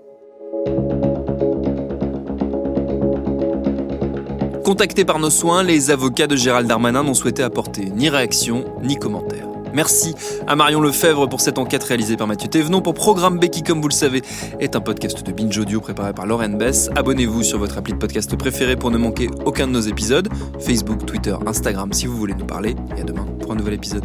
Contactés 4.65 5.05
par 5.05 5.19
nos 5.19 5.31
soins, 5.31 5.65
les 5.65 5.91
avocats 5.91 6.29
de 6.29 6.37
Gérald 6.37 6.69
Darmanin 6.69 7.03
n'ont 7.03 7.15
souhaité 7.15 7.43
apporter 7.43 7.91
ni 7.91 8.09
réaction 8.09 8.65
ni 8.83 8.97
commentaire. 8.97 9.49
Merci 9.75 10.15
à 10.47 10.55
Marion 10.55 10.81
Lefebvre 10.81 11.29
pour 11.29 11.41
cette 11.41 11.59
enquête 11.59 11.83
réalisée 11.83 12.17
par 12.17 12.29
Mathieu 12.29 12.49
Thévenon 12.49 12.81
pour 12.81 12.95
Programme 12.95 13.41
B 13.41 13.47
qui, 13.47 13.65
comme 13.65 13.81
vous 13.81 13.89
le 13.89 13.95
savez, 13.95 14.23
est 14.61 14.77
un 14.77 14.81
podcast 14.81 15.27
de 15.27 15.33
Binge 15.33 15.59
Audio 15.59 15.81
préparé 15.81 16.13
par 16.13 16.27
Lauren 16.27 16.51
Bess. 16.51 16.91
Abonnez-vous 16.95 17.43
sur 17.43 17.59
votre 17.59 17.77
appli 17.77 17.93
de 17.93 17.99
podcast 17.99 18.37
préféré 18.37 18.77
pour 18.77 18.93
ne 18.93 18.99
manquer 18.99 19.29
aucun 19.45 19.67
de 19.67 19.73
nos 19.73 19.81
épisodes. 19.81 20.29
Facebook, 20.61 21.07
Twitter, 21.07 21.35
Instagram 21.45 21.93
si 21.93 22.07
vous 22.07 22.17
voulez 22.17 22.35
nous 22.35 22.47
parler. 22.47 22.77
Et 22.97 23.01
à 23.01 23.05
demain 23.05 23.27
pour 23.41 23.51
un 23.53 23.57
nouvel 23.57 23.75
épisode. 23.75 24.05